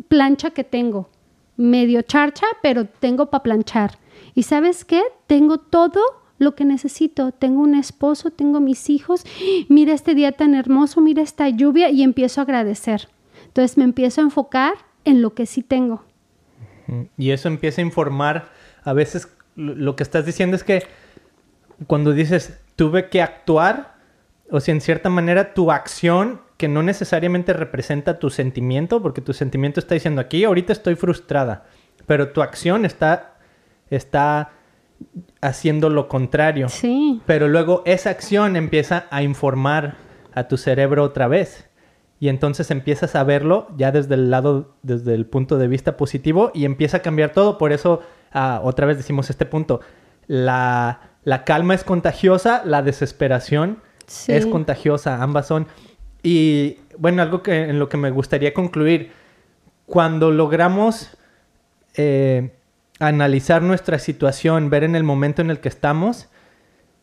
plancha 0.08 0.52
que 0.52 0.64
tengo. 0.64 1.10
Medio 1.58 2.02
charcha, 2.02 2.48
pero 2.62 2.86
tengo 2.86 3.30
para 3.30 3.44
planchar. 3.44 4.00
¿Y 4.34 4.44
sabes 4.44 4.86
qué? 4.86 5.02
Tengo 5.28 5.58
todo 5.58 6.02
lo 6.44 6.56
que 6.56 6.66
necesito. 6.66 7.32
Tengo 7.32 7.62
un 7.62 7.76
esposo, 7.76 8.32
tengo 8.32 8.60
mis 8.60 8.90
hijos. 8.90 9.24
Mira 9.70 9.94
este 9.94 10.16
día 10.16 10.32
tan 10.32 10.56
hermoso, 10.56 11.02
mira 11.02 11.22
esta 11.22 11.50
lluvia 11.50 11.90
y 11.90 12.04
empiezo 12.04 12.42
a 12.42 12.44
agradecer. 12.44 13.08
Entonces 13.46 13.78
me 13.78 13.84
empiezo 13.84 14.22
a 14.22 14.26
enfocar 14.26 14.74
en 15.06 15.22
lo 15.22 15.34
que 15.34 15.46
sí 15.46 15.62
tengo. 15.62 16.04
Y 17.18 17.32
eso 17.32 17.48
empieza 17.48 17.82
a 17.82 17.86
informar. 17.86 18.50
A 18.84 18.94
veces 18.94 19.28
lo 19.56 19.96
que 19.96 20.04
estás 20.04 20.26
diciendo 20.26 20.56
es 20.56 20.64
que 20.64 20.84
cuando 21.88 22.14
dices 22.14 22.60
tuve 22.76 23.10
que 23.10 23.22
actuar, 23.22 23.96
o 24.50 24.60
sea, 24.60 24.74
en 24.74 24.82
cierta 24.82 25.10
manera 25.10 25.54
tu 25.54 25.72
acción 25.72 26.42
que 26.58 26.68
no 26.68 26.84
necesariamente 26.84 27.54
representa 27.54 28.20
tu 28.20 28.30
sentimiento, 28.30 29.02
porque 29.02 29.22
tu 29.22 29.34
sentimiento 29.34 29.80
está 29.80 29.96
diciendo 29.96 30.22
aquí, 30.22 30.44
ahorita 30.44 30.74
estoy 30.74 30.96
frustrada, 30.96 31.66
pero 32.06 32.30
tu 32.30 32.42
acción 32.42 32.86
está, 32.86 33.38
está 33.90 34.52
haciendo 35.44 35.90
lo 35.90 36.08
contrario. 36.08 36.70
Sí. 36.70 37.22
Pero 37.26 37.48
luego 37.48 37.84
esa 37.86 38.10
acción 38.10 38.56
empieza 38.56 39.06
a 39.12 39.22
informar 39.22 39.96
a 40.34 40.48
tu 40.48 40.58
cerebro 40.58 41.04
otra 41.04 41.28
vez. 41.28 41.70
Y 42.20 42.30
entonces 42.30 42.72
empiezas 42.72 43.16
a 43.16 43.24
verlo 43.24 43.68
ya 43.78 43.92
desde 43.92 44.16
el 44.16 44.32
lado, 44.32 44.76
desde 44.82 45.14
el 45.14 45.26
punto 45.26 45.58
de 45.58 45.68
vista 45.68 45.98
positivo 45.98 46.52
y 46.54 46.66
empieza 46.66 46.98
a 46.98 47.02
cambiar 47.02 47.34
todo. 47.34 47.58
Por 47.58 47.74
eso, 47.74 48.02
ah, 48.32 48.62
otra 48.64 48.86
vez 48.86 48.98
decimos 48.98 49.30
este 49.30 49.46
punto, 49.46 49.82
la, 50.28 51.02
calma 51.46 51.74
es 51.74 51.84
contagiosa, 51.84 52.64
la 52.66 52.82
desesperación 52.82 53.82
es 54.28 54.46
contagiosa, 54.46 55.22
ambas 55.22 55.48
son. 55.48 55.68
Y 56.22 56.78
bueno, 56.98 57.22
algo 57.22 57.44
que 57.44 57.64
en 57.64 57.78
lo 57.78 57.90
que 57.90 57.98
me 57.98 58.10
gustaría 58.10 58.54
concluir, 58.54 59.12
cuando 59.86 60.32
logramos 60.32 61.18
eh, 61.96 62.54
analizar 63.00 63.62
nuestra 63.62 64.00
situación, 64.00 64.70
ver 64.70 64.84
en 64.84 64.96
el 64.96 65.04
momento 65.04 65.42
en 65.42 65.50
el 65.50 65.60
que 65.60 65.70
estamos, 65.70 66.30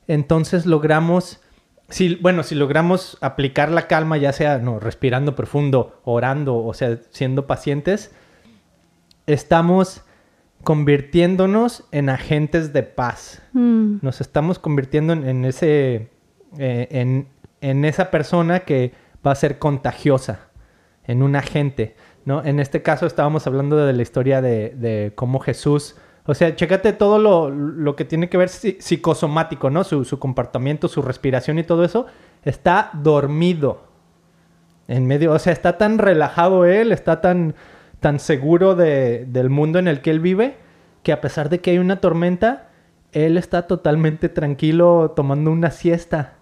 entonces 0.06 0.66
logramos, 0.66 1.40
si, 1.88 2.16
bueno, 2.16 2.42
si 2.42 2.54
logramos 2.54 3.18
aplicar 3.20 3.70
la 3.70 3.86
calma, 3.86 4.16
ya 4.16 4.32
sea 4.32 4.58
no, 4.58 4.80
respirando 4.80 5.36
profundo, 5.36 6.00
orando, 6.04 6.56
o 6.56 6.74
sea, 6.74 6.98
siendo 7.10 7.46
pacientes, 7.46 8.12
estamos 9.26 10.02
convirtiéndonos 10.62 11.84
en 11.92 12.08
agentes 12.08 12.72
de 12.72 12.82
paz. 12.82 13.42
Mm. 13.52 13.98
Nos 14.02 14.20
estamos 14.20 14.58
convirtiendo 14.58 15.12
en, 15.12 15.44
ese, 15.44 16.10
eh, 16.58 16.88
en, 16.90 17.28
en 17.60 17.84
esa 17.84 18.10
persona 18.10 18.60
que 18.60 18.92
va 19.26 19.32
a 19.32 19.36
ser 19.36 19.58
contagiosa, 19.58 20.48
en 21.04 21.22
un 21.22 21.36
agente. 21.36 21.94
¿No? 22.24 22.44
En 22.44 22.60
este 22.60 22.82
caso 22.82 23.06
estábamos 23.06 23.46
hablando 23.46 23.76
de 23.76 23.92
la 23.92 24.02
historia 24.02 24.40
de, 24.40 25.12
cómo 25.14 25.40
Jesús, 25.40 25.96
o 26.26 26.34
sea, 26.34 26.54
chécate 26.54 26.92
todo 26.92 27.18
lo, 27.18 27.96
que 27.96 28.04
tiene 28.04 28.28
que 28.28 28.36
ver 28.36 28.48
psicosomático, 28.48 29.70
¿no? 29.70 29.84
Su, 29.84 30.18
comportamiento, 30.18 30.88
su 30.88 31.02
respiración 31.02 31.58
y 31.58 31.64
todo 31.64 31.84
eso, 31.84 32.06
está 32.44 32.90
dormido 32.94 33.84
en 34.88 35.06
medio, 35.06 35.32
o 35.32 35.38
sea, 35.38 35.52
está 35.52 35.78
tan 35.78 35.98
relajado 35.98 36.64
él, 36.64 36.92
está 36.92 37.20
tan, 37.20 37.54
tan 38.00 38.18
seguro 38.18 38.74
del 38.74 39.50
mundo 39.50 39.78
en 39.78 39.88
el 39.88 40.00
que 40.00 40.10
él 40.10 40.20
vive, 40.20 40.56
que 41.02 41.12
a 41.12 41.20
pesar 41.20 41.48
de 41.48 41.60
que 41.60 41.70
hay 41.70 41.78
una 41.78 42.00
tormenta, 42.00 42.68
él 43.12 43.36
está 43.36 43.66
totalmente 43.66 44.28
tranquilo 44.28 45.12
tomando 45.16 45.50
una 45.50 45.70
siesta, 45.70 46.34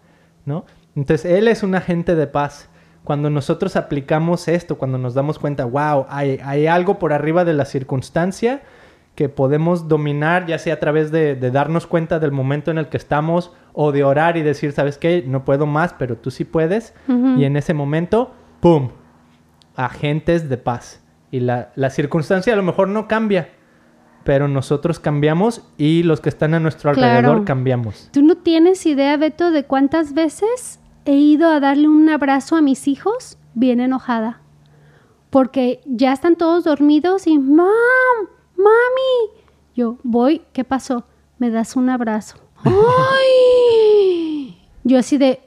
¿no? 0.45 0.65
Entonces, 0.97 1.31
él 1.31 1.47
es 1.47 1.63
un 1.63 1.75
agente 1.75 2.17
de 2.17 2.27
paz. 2.27 2.68
Cuando 3.09 3.31
nosotros 3.31 3.75
aplicamos 3.77 4.49
esto, 4.49 4.77
cuando 4.77 4.99
nos 4.99 5.15
damos 5.15 5.39
cuenta, 5.39 5.65
wow, 5.65 6.05
hay, 6.11 6.39
hay 6.45 6.67
algo 6.67 6.99
por 6.99 7.15
arriba 7.15 7.47
de 7.47 7.55
la 7.55 7.65
circunstancia 7.65 8.61
que 9.15 9.31
podemos 9.31 9.89
dominar, 9.89 10.45
ya 10.45 10.59
sea 10.59 10.75
a 10.75 10.79
través 10.79 11.11
de, 11.11 11.35
de, 11.35 11.51
darnos 11.51 11.87
cuenta 11.87 12.19
del 12.19 12.33
momento 12.33 12.71
en 12.71 12.77
el 12.77 12.91
que 12.91 12.99
estamos 12.99 13.51
o 13.73 13.93
de 13.93 14.05
orar 14.05 14.37
y 14.37 14.43
decir, 14.43 14.73
¿sabes 14.73 14.99
qué? 14.99 15.25
No 15.27 15.47
puedo 15.47 15.65
más, 15.65 15.95
pero 15.95 16.19
tú 16.19 16.31
sí 16.31 16.45
puedes. 16.45 16.93
Y 17.09 17.45
en 17.45 17.57
ese 17.57 17.73
momento, 17.73 18.35
¡pum! 18.61 18.91
Agentes 19.75 20.51
de 20.51 20.59
paz. 20.59 21.03
Y 21.31 21.41
la, 21.41 21.73
la 21.77 21.89
circunstancia 21.89 22.53
a 22.53 22.57
lo 22.57 22.63
mejor 22.63 22.89
no 22.89 23.09
cambia, 23.09 23.49
pero 24.23 24.49
nosotros 24.49 25.01
cambiamos 25.01 25.63
y 25.79 26.03
los 26.03 26.21
que 26.21 26.29
están 26.29 26.53
a 26.53 26.61
nuestro 26.61 26.91
alrededor 26.91 27.23
Claro. 27.23 27.45
cambiamos. 27.47 28.11
¿Tú 28.13 28.21
no 28.21 28.35
tienes 28.37 28.85
idea, 28.85 29.17
Beto, 29.17 29.51
de 29.51 29.65
cuántas 29.65 30.13
veces 30.13 30.78
he 31.09 31.17
ido 31.17 31.49
a 31.49 31.59
darle 31.59 31.89
un 31.89 32.11
abrazo 32.11 32.55
a 32.55 32.61
mis 32.61 32.87
hijos 32.87 33.39
bien 33.55 33.81
enojada? 33.81 34.43
Porque 35.31 35.81
ya 35.87 36.13
están 36.13 36.37
todos 36.37 36.65
dormidos 36.65 37.27
y, 37.27 37.39
¡Mam! 37.39 37.67
¡Mami! 38.57 39.41
Yo, 39.75 39.97
voy, 40.03 40.43
¿qué 40.53 40.65
pasó? 40.65 41.07
Me 41.39 41.51
das 41.51 41.77
un 41.77 41.89
abrazo. 41.89 42.37
¡Ay! 42.63 44.59
Yo 44.85 44.99
así 44.99 45.17
de, 45.17 45.41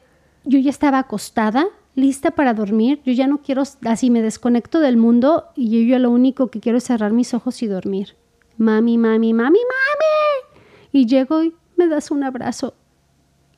yo 0.45 0.57
ya 0.57 0.71
estaba 0.71 0.97
acostada, 0.97 1.67
lista 1.95 2.31
para 2.31 2.53
dormir, 2.53 3.01
yo 3.05 3.13
ya 3.13 3.27
no 3.27 3.39
quiero, 3.39 3.63
así 3.85 4.09
me 4.09 4.21
desconecto 4.21 4.79
del 4.79 4.97
mundo 4.97 5.45
y 5.55 5.69
yo 5.69 5.79
ya 5.89 5.99
lo 5.99 6.11
único 6.11 6.47
que 6.47 6.59
quiero 6.59 6.77
es 6.77 6.83
cerrar 6.83 7.11
mis 7.11 7.33
ojos 7.33 7.61
y 7.63 7.67
dormir. 7.67 8.15
Mami, 8.57 8.97
mami, 8.97 9.33
mami, 9.33 9.59
mami. 9.59 10.61
Y 10.91 11.05
llego 11.07 11.43
y 11.43 11.55
me 11.75 11.87
das 11.87 12.11
un 12.11 12.23
abrazo. 12.23 12.75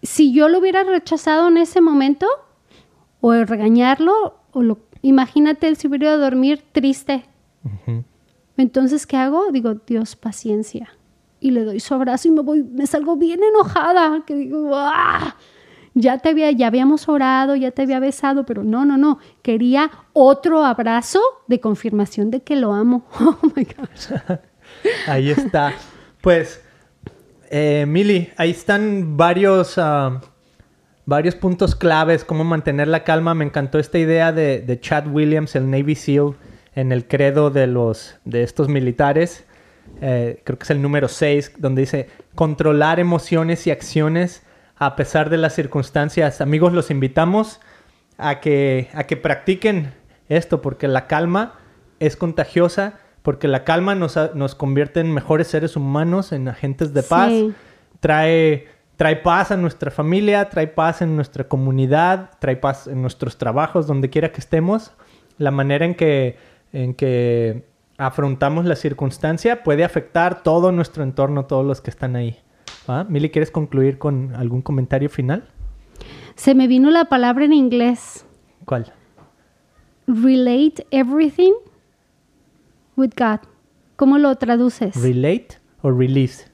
Si 0.04 0.34
yo 0.34 0.50
lo 0.50 0.60
hubiera 0.60 0.84
rechazado 0.84 1.48
en 1.48 1.58
ese 1.58 1.82
momento, 1.82 2.28
o 3.22 3.32
regañarlo, 3.32 4.36
o 4.52 4.62
lo, 4.62 4.80
imagínate 5.02 5.68
él 5.68 5.78
se 5.78 5.88
hubiera 5.88 6.08
ido 6.08 6.14
a 6.16 6.18
dormir 6.18 6.64
triste. 6.72 7.26
Entonces, 8.58 9.08
¿qué 9.08 9.18
hago? 9.18 9.52
Digo, 9.52 9.76
Dios, 9.76 10.16
paciencia. 10.16 10.90
Y 11.40 11.52
le 11.52 11.64
doy 11.64 11.80
su 11.80 11.94
abrazo 11.94 12.28
y 12.28 12.32
me 12.32 12.42
voy, 12.42 12.64
me 12.64 12.86
salgo 12.86 13.16
bien 13.16 13.42
enojada, 13.44 14.24
que 14.26 14.36
digo, 14.36 14.72
¡ah! 14.74 15.36
Ya 15.96 16.18
te 16.18 16.30
había, 16.30 16.50
ya 16.52 16.68
habíamos 16.68 17.08
orado, 17.08 17.56
ya 17.56 17.72
te 17.72 17.84
había 17.84 18.00
besado, 18.00 18.46
pero 18.46 18.64
no, 18.64 18.84
no, 18.84 18.98
no. 18.98 19.20
Quería 19.42 19.92
otro 20.14 20.66
abrazo 20.66 21.22
de 21.48 21.60
confirmación 21.60 22.32
de 22.32 22.42
que 22.42 22.56
lo 22.56 22.74
amo. 22.74 23.06
Oh 23.20 23.38
my 23.56 23.64
gosh. 23.64 24.20
Ahí 25.08 25.30
está. 25.30 25.74
Pues, 26.22 26.64
eh, 27.56 27.86
Mili, 27.86 28.32
ahí 28.36 28.50
están 28.50 29.16
varios, 29.16 29.78
ah, 29.78 30.22
varios 31.06 31.36
puntos 31.36 31.76
claves, 31.76 32.26
cómo 32.26 32.44
mantener 32.44 32.88
la 32.88 33.04
calma. 33.04 33.36
Me 33.36 33.46
encantó 33.46 33.78
esta 33.78 34.00
idea 34.00 34.32
de, 34.32 34.80
Chad 34.82 35.06
Williams, 35.06 35.56
el 35.56 35.70
Navy 35.70 35.94
SEAL, 35.94 36.34
en 36.74 36.92
el 36.92 37.08
credo 37.08 37.52
de, 37.52 37.68
los, 37.68 38.16
de 38.26 38.42
estos 38.42 38.70
militares. 38.70 39.46
Eh, 40.02 40.42
creo 40.44 40.58
que 40.58 40.64
es 40.64 40.72
el 40.72 40.82
número 40.82 41.08
6, 41.08 41.54
donde 41.60 41.82
dice 41.82 42.10
controlar 42.34 43.00
emociones 43.00 43.68
y 43.68 43.72
acciones 43.72 44.42
a 44.76 44.96
pesar 44.96 45.30
de 45.30 45.38
las 45.38 45.54
circunstancias. 45.54 46.42
Amigos, 46.42 46.74
los 46.74 46.90
invitamos 46.90 47.62
a 48.18 48.40
que, 48.40 48.90
a 48.96 49.04
que 49.04 49.16
practiquen 49.16 49.94
esto, 50.28 50.60
porque 50.60 50.88
la 50.88 51.06
calma 51.06 51.60
es 52.00 52.18
contagiosa, 52.18 52.98
porque 53.24 53.48
la 53.48 53.64
calma 53.64 53.96
nos, 53.96 54.18
nos 54.36 54.54
convierte 54.54 55.00
en 55.00 55.12
mejores 55.12 55.48
seres 55.48 55.76
humanos, 55.76 56.32
en 56.32 56.48
agentes 56.48 56.94
de 56.94 57.02
paz, 57.04 57.30
Sí. 57.32 57.54
trae, 58.00 58.68
trae 58.98 59.16
paz 59.16 59.50
a 59.52 59.58
nuestra 59.58 59.90
familia, 59.90 60.50
trae 60.50 60.68
paz 60.68 61.02
en 61.02 61.16
nuestra 61.16 61.46
comunidad, 61.48 62.32
trae 62.40 62.58
paz 62.58 62.86
en 62.88 63.02
nuestros 63.02 63.38
trabajos, 63.38 63.88
donde 63.88 64.10
quiera 64.10 64.32
que 64.32 64.40
estemos. 64.42 64.92
La 65.40 65.50
manera 65.52 65.86
en 65.86 65.96
que, 65.96 66.38
en 66.74 66.94
que 66.94 67.66
afrontamos 67.98 68.66
la 68.66 68.76
circunstancia 68.76 69.64
puede 69.64 69.84
afectar 69.84 70.44
todo 70.44 70.72
nuestro 70.72 71.04
entorno, 71.04 71.46
todos 71.46 71.66
los 71.66 71.82
que 71.82 71.90
están 71.90 72.16
ahí. 72.16 72.38
¿Va? 72.90 73.06
Mili, 73.06 73.30
¿quieres 73.30 73.50
concluir 73.52 73.98
con 73.98 74.36
algún 74.36 74.62
comentario 74.62 75.10
final? 75.10 75.48
Se 76.36 76.54
me 76.56 76.68
vino 76.68 76.90
la 76.92 77.06
palabra 77.06 77.46
en 77.46 77.54
inglés. 77.54 78.26
¿Cuál? 78.66 78.92
Relate 80.08 80.86
everything 80.92 81.54
with 82.96 83.12
God. 83.18 83.40
¿Cómo 83.96 84.18
lo 84.18 84.36
traduces? 84.36 84.96
¿Relate 85.02 85.60
o 85.82 85.92
release? 85.92 86.46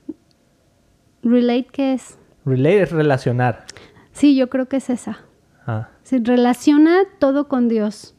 Relate, 1.24 1.68
¿qué 1.72 1.94
es? 1.94 2.18
Relate 2.46 2.82
es 2.84 2.92
relacionar. 2.92 3.66
Sí, 4.12 4.36
yo 4.36 4.50
creo 4.50 4.68
que 4.68 4.78
es 4.78 4.90
esa. 4.90 5.20
Ah, 5.66 5.90
Se 6.04 6.20
relaciona 6.20 7.00
todo 7.20 7.48
con 7.48 7.68
Dios. 7.68 8.16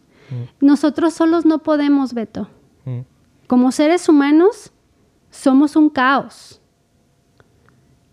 Nosotros 0.61 1.15
solos 1.15 1.45
no 1.45 1.63
podemos, 1.65 2.15
Beto. 2.15 2.49
mm, 2.85 3.01
Como 3.49 3.73
seres 3.73 4.09
humanos, 4.09 4.73
somos 5.31 5.75
un 5.75 5.91
caos. 5.91 6.61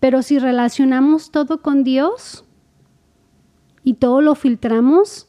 Pero 0.00 0.22
si 0.22 0.38
relacionamos 0.40 1.30
todo 1.30 1.62
con 1.62 1.84
Dios 1.84 2.44
y 3.84 3.94
todo 3.94 4.20
lo 4.20 4.34
filtramos 4.34 5.28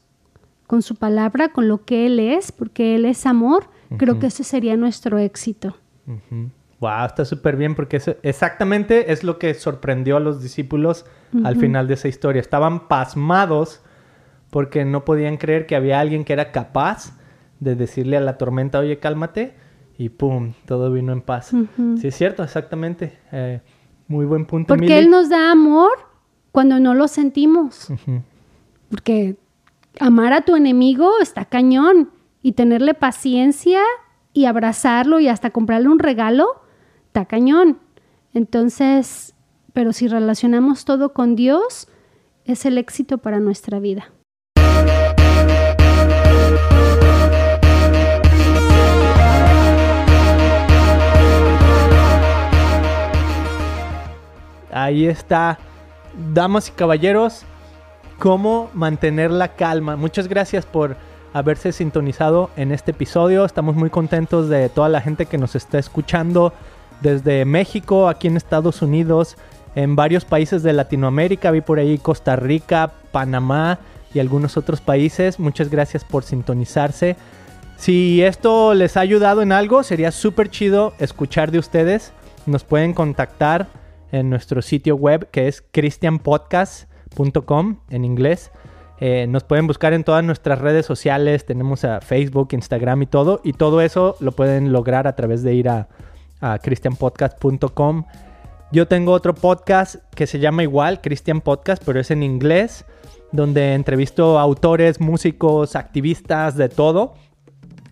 con 0.65 0.81
su 0.81 0.95
palabra, 0.95 1.49
con 1.49 1.67
lo 1.67 1.85
que 1.85 2.05
Él 2.07 2.19
es, 2.19 2.51
porque 2.51 2.95
Él 2.95 3.05
es 3.05 3.25
amor, 3.27 3.69
creo 3.97 4.19
que 4.19 4.27
ese 4.27 4.43
sería 4.43 4.77
nuestro 4.77 5.17
éxito. 5.17 5.75
ujú. 6.07 6.49
Wow, 6.79 7.07
está 7.07 7.25
súper 7.25 7.57
bien 7.57 7.75
porque 7.75 7.97
eso 7.97 8.15
exactamente 8.23 9.11
es 9.11 9.25
lo 9.25 9.37
que 9.37 9.53
sorprendió 9.53 10.15
a 10.15 10.21
los 10.21 10.41
discípulos 10.41 11.05
al 11.43 11.57
final 11.57 11.87
de 11.89 11.95
esa 11.95 12.07
historia. 12.07 12.39
Estaban 12.39 12.87
pasmados 12.87 13.81
porque 14.49 14.85
no 14.85 15.03
podían 15.03 15.35
creer 15.35 15.65
que 15.65 15.75
había 15.75 15.99
alguien 15.99 16.23
que 16.23 16.31
era 16.31 16.53
capaz 16.53 17.17
de 17.59 17.75
decirle 17.75 18.15
a 18.15 18.21
la 18.21 18.37
tormenta, 18.37 18.79
oye, 18.79 18.97
cálmate, 18.97 19.55
y 19.97 20.07
pum, 20.07 20.53
todo 20.65 20.91
vino 20.91 21.11
en 21.11 21.21
paz. 21.21 21.51
Ujú. 21.51 21.97
Sí, 21.97 22.07
es 22.07 22.15
cierto, 22.15 22.43
exactamente. 22.43 23.19
Eh, 23.33 23.59
muy 24.07 24.25
buen 24.25 24.45
punto, 24.45 24.69
Porque 24.69 24.85
Mili. 24.85 24.99
Él 24.99 25.09
nos 25.09 25.29
da 25.29 25.51
amor 25.51 25.91
cuando 26.53 26.79
no 26.79 26.93
lo 26.93 27.09
sentimos. 27.09 27.89
Porque 28.89 29.35
amar 29.99 30.31
a 30.31 30.41
tu 30.41 30.55
enemigo 30.55 31.11
está 31.21 31.43
cañón. 31.43 32.09
Y 32.41 32.53
tenerle 32.53 32.93
paciencia 32.93 33.81
y 34.31 34.45
abrazarlo 34.45 35.19
y 35.19 35.27
hasta 35.27 35.49
comprarle 35.49 35.89
un 35.89 35.99
regalo, 35.99 36.61
está 37.07 37.25
cañón. 37.25 37.79
Entonces, 38.33 39.35
pero 39.73 39.91
si 39.91 40.07
relacionamos 40.07 40.85
todo 40.85 41.13
con 41.13 41.35
Dios, 41.35 41.87
es 42.45 42.65
el 42.65 42.77
éxito 42.77 43.17
para 43.17 43.39
nuestra 43.39 43.79
vida. 43.79 44.11
Ahí 54.71 55.07
está, 55.07 55.59
damas 56.33 56.69
y 56.69 56.71
caballeros, 56.71 57.43
cómo 58.17 58.69
mantener 58.73 59.31
la 59.31 59.55
calma. 59.55 59.95
Muchas 59.95 60.27
gracias 60.27 60.65
por 60.65 60.95
haberse 61.33 61.71
sintonizado 61.71 62.49
en 62.55 62.71
este 62.71 62.91
episodio. 62.91 63.45
Estamos 63.45 63.75
muy 63.75 63.89
contentos 63.89 64.49
de 64.49 64.69
toda 64.69 64.89
la 64.89 65.01
gente 65.01 65.25
que 65.25 65.37
nos 65.37 65.55
está 65.55 65.79
escuchando 65.79 66.53
desde 67.01 67.45
México, 67.45 68.07
aquí 68.07 68.27
en 68.27 68.37
Estados 68.37 68.81
Unidos, 68.81 69.37
en 69.75 69.95
varios 69.95 70.25
países 70.25 70.63
de 70.63 70.73
Latinoamérica. 70.73 71.51
Vi 71.51 71.61
por 71.61 71.79
ahí 71.79 71.97
Costa 71.97 72.35
Rica, 72.35 72.91
Panamá 73.11 73.79
y 74.13 74.19
algunos 74.19 74.57
otros 74.57 74.81
países. 74.81 75.39
Muchas 75.39 75.69
gracias 75.69 76.03
por 76.03 76.23
sintonizarse. 76.23 77.15
Si 77.77 78.21
esto 78.21 78.73
les 78.73 78.97
ha 78.97 79.01
ayudado 79.01 79.41
en 79.41 79.53
algo, 79.53 79.83
sería 79.83 80.11
súper 80.11 80.49
chido 80.49 80.93
escuchar 80.99 81.51
de 81.51 81.59
ustedes. 81.59 82.11
Nos 82.45 82.65
pueden 82.65 82.93
contactar 82.93 83.67
en 84.11 84.29
nuestro 84.29 84.61
sitio 84.61 84.95
web 84.95 85.29
que 85.31 85.47
es 85.47 85.63
christianpodcast.com 85.71 87.77
en 87.89 88.05
inglés. 88.05 88.51
Eh, 88.99 89.27
nos 89.27 89.43
pueden 89.43 89.67
buscar 89.67 89.93
en 89.93 90.03
todas 90.03 90.23
nuestras 90.23 90.59
redes 90.59 90.85
sociales. 90.85 91.45
Tenemos 91.45 91.85
a 91.85 92.01
Facebook, 92.01 92.49
Instagram 92.51 93.03
y 93.03 93.05
todo. 93.05 93.41
Y 93.43 93.53
todo 93.53 93.81
eso 93.81 94.15
lo 94.19 94.31
pueden 94.31 94.71
lograr 94.71 95.07
a 95.07 95.15
través 95.15 95.43
de 95.43 95.53
ir 95.53 95.69
a, 95.69 95.87
christianpodcast.com. 96.61 98.05
Yo 98.71 98.87
tengo 98.87 99.11
otro 99.11 99.35
podcast 99.35 99.95
que 100.15 100.25
se 100.25 100.39
llama 100.39 100.63
igual, 100.63 101.01
Christian 101.01 101.41
Podcast, 101.41 101.83
pero 101.85 101.99
es 101.99 102.11
en 102.11 102.23
inglés, 102.23 102.85
donde 103.33 103.73
entrevisto 103.73 104.39
autores, 104.39 105.01
músicos, 105.01 105.75
activistas, 105.75 106.55
de 106.55 106.69
todo 106.69 107.15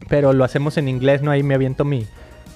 pero 0.07 0.33
lo 0.33 0.43
hacemos 0.43 0.77
en 0.77 0.87
inglés, 0.87 1.21
¿no? 1.21 1.31
Ahí 1.31 1.43
me 1.43 1.55
aviento 1.55 1.85
mi, 1.85 2.05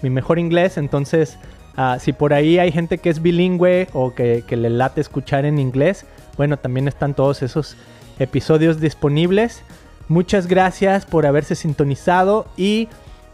mi 0.01 0.09
mejor 0.09 0.39
inglés, 0.39 0.77
entonces 0.77 1.37
ah, 1.75 1.97
si 1.99 2.13
por 2.13 2.33
ahí 2.33 2.59
hay 2.59 2.71
gente 2.71 2.97
que 2.97 3.09
es 3.09 3.21
bilingüe 3.21 3.87
o 3.93 4.13
que, 4.13 4.43
que 4.47 4.57
le 4.57 4.69
late 4.69 5.01
escuchar 5.01 5.45
en 5.45 5.59
inglés, 5.59 6.05
bueno, 6.37 6.57
también 6.57 6.87
están 6.87 7.13
todos 7.13 7.41
esos 7.43 7.75
episodios 8.21 8.79
disponibles. 8.79 9.63
Muchas 10.07 10.47
gracias 10.47 11.05
por 11.05 11.25
haberse 11.25 11.55
sintonizado 11.55 12.45
y 12.57 12.87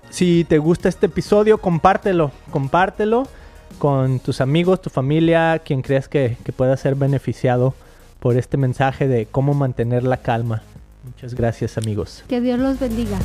si 0.10 0.46
te 0.46 0.58
gusta 0.58 0.90
este 0.90 1.08
episodio, 1.08 1.58
compártelo, 1.58 2.32
compártelo. 2.52 3.28
con 3.80 4.20
tus 4.20 4.40
amigos, 4.42 4.82
tu 4.82 4.90
familia, 4.90 5.60
quien 5.60 5.82
creas 5.82 6.08
que, 6.08 6.38
que 6.44 6.54
pueda 6.54 6.78
ser 6.78 6.96
beneficiado 6.96 7.76
por 8.20 8.38
este 8.38 8.58
mensaje 8.58 9.08
de 9.08 9.26
cómo 9.26 9.54
mantener 9.54 10.04
la 10.04 10.18
calma. 10.18 10.64
Muchas 11.04 11.34
gracias 11.36 11.78
amigos. 11.78 12.24
Que 12.28 12.42
Dios 12.42 12.60
los 12.60 12.80
bendiga. 12.80 13.18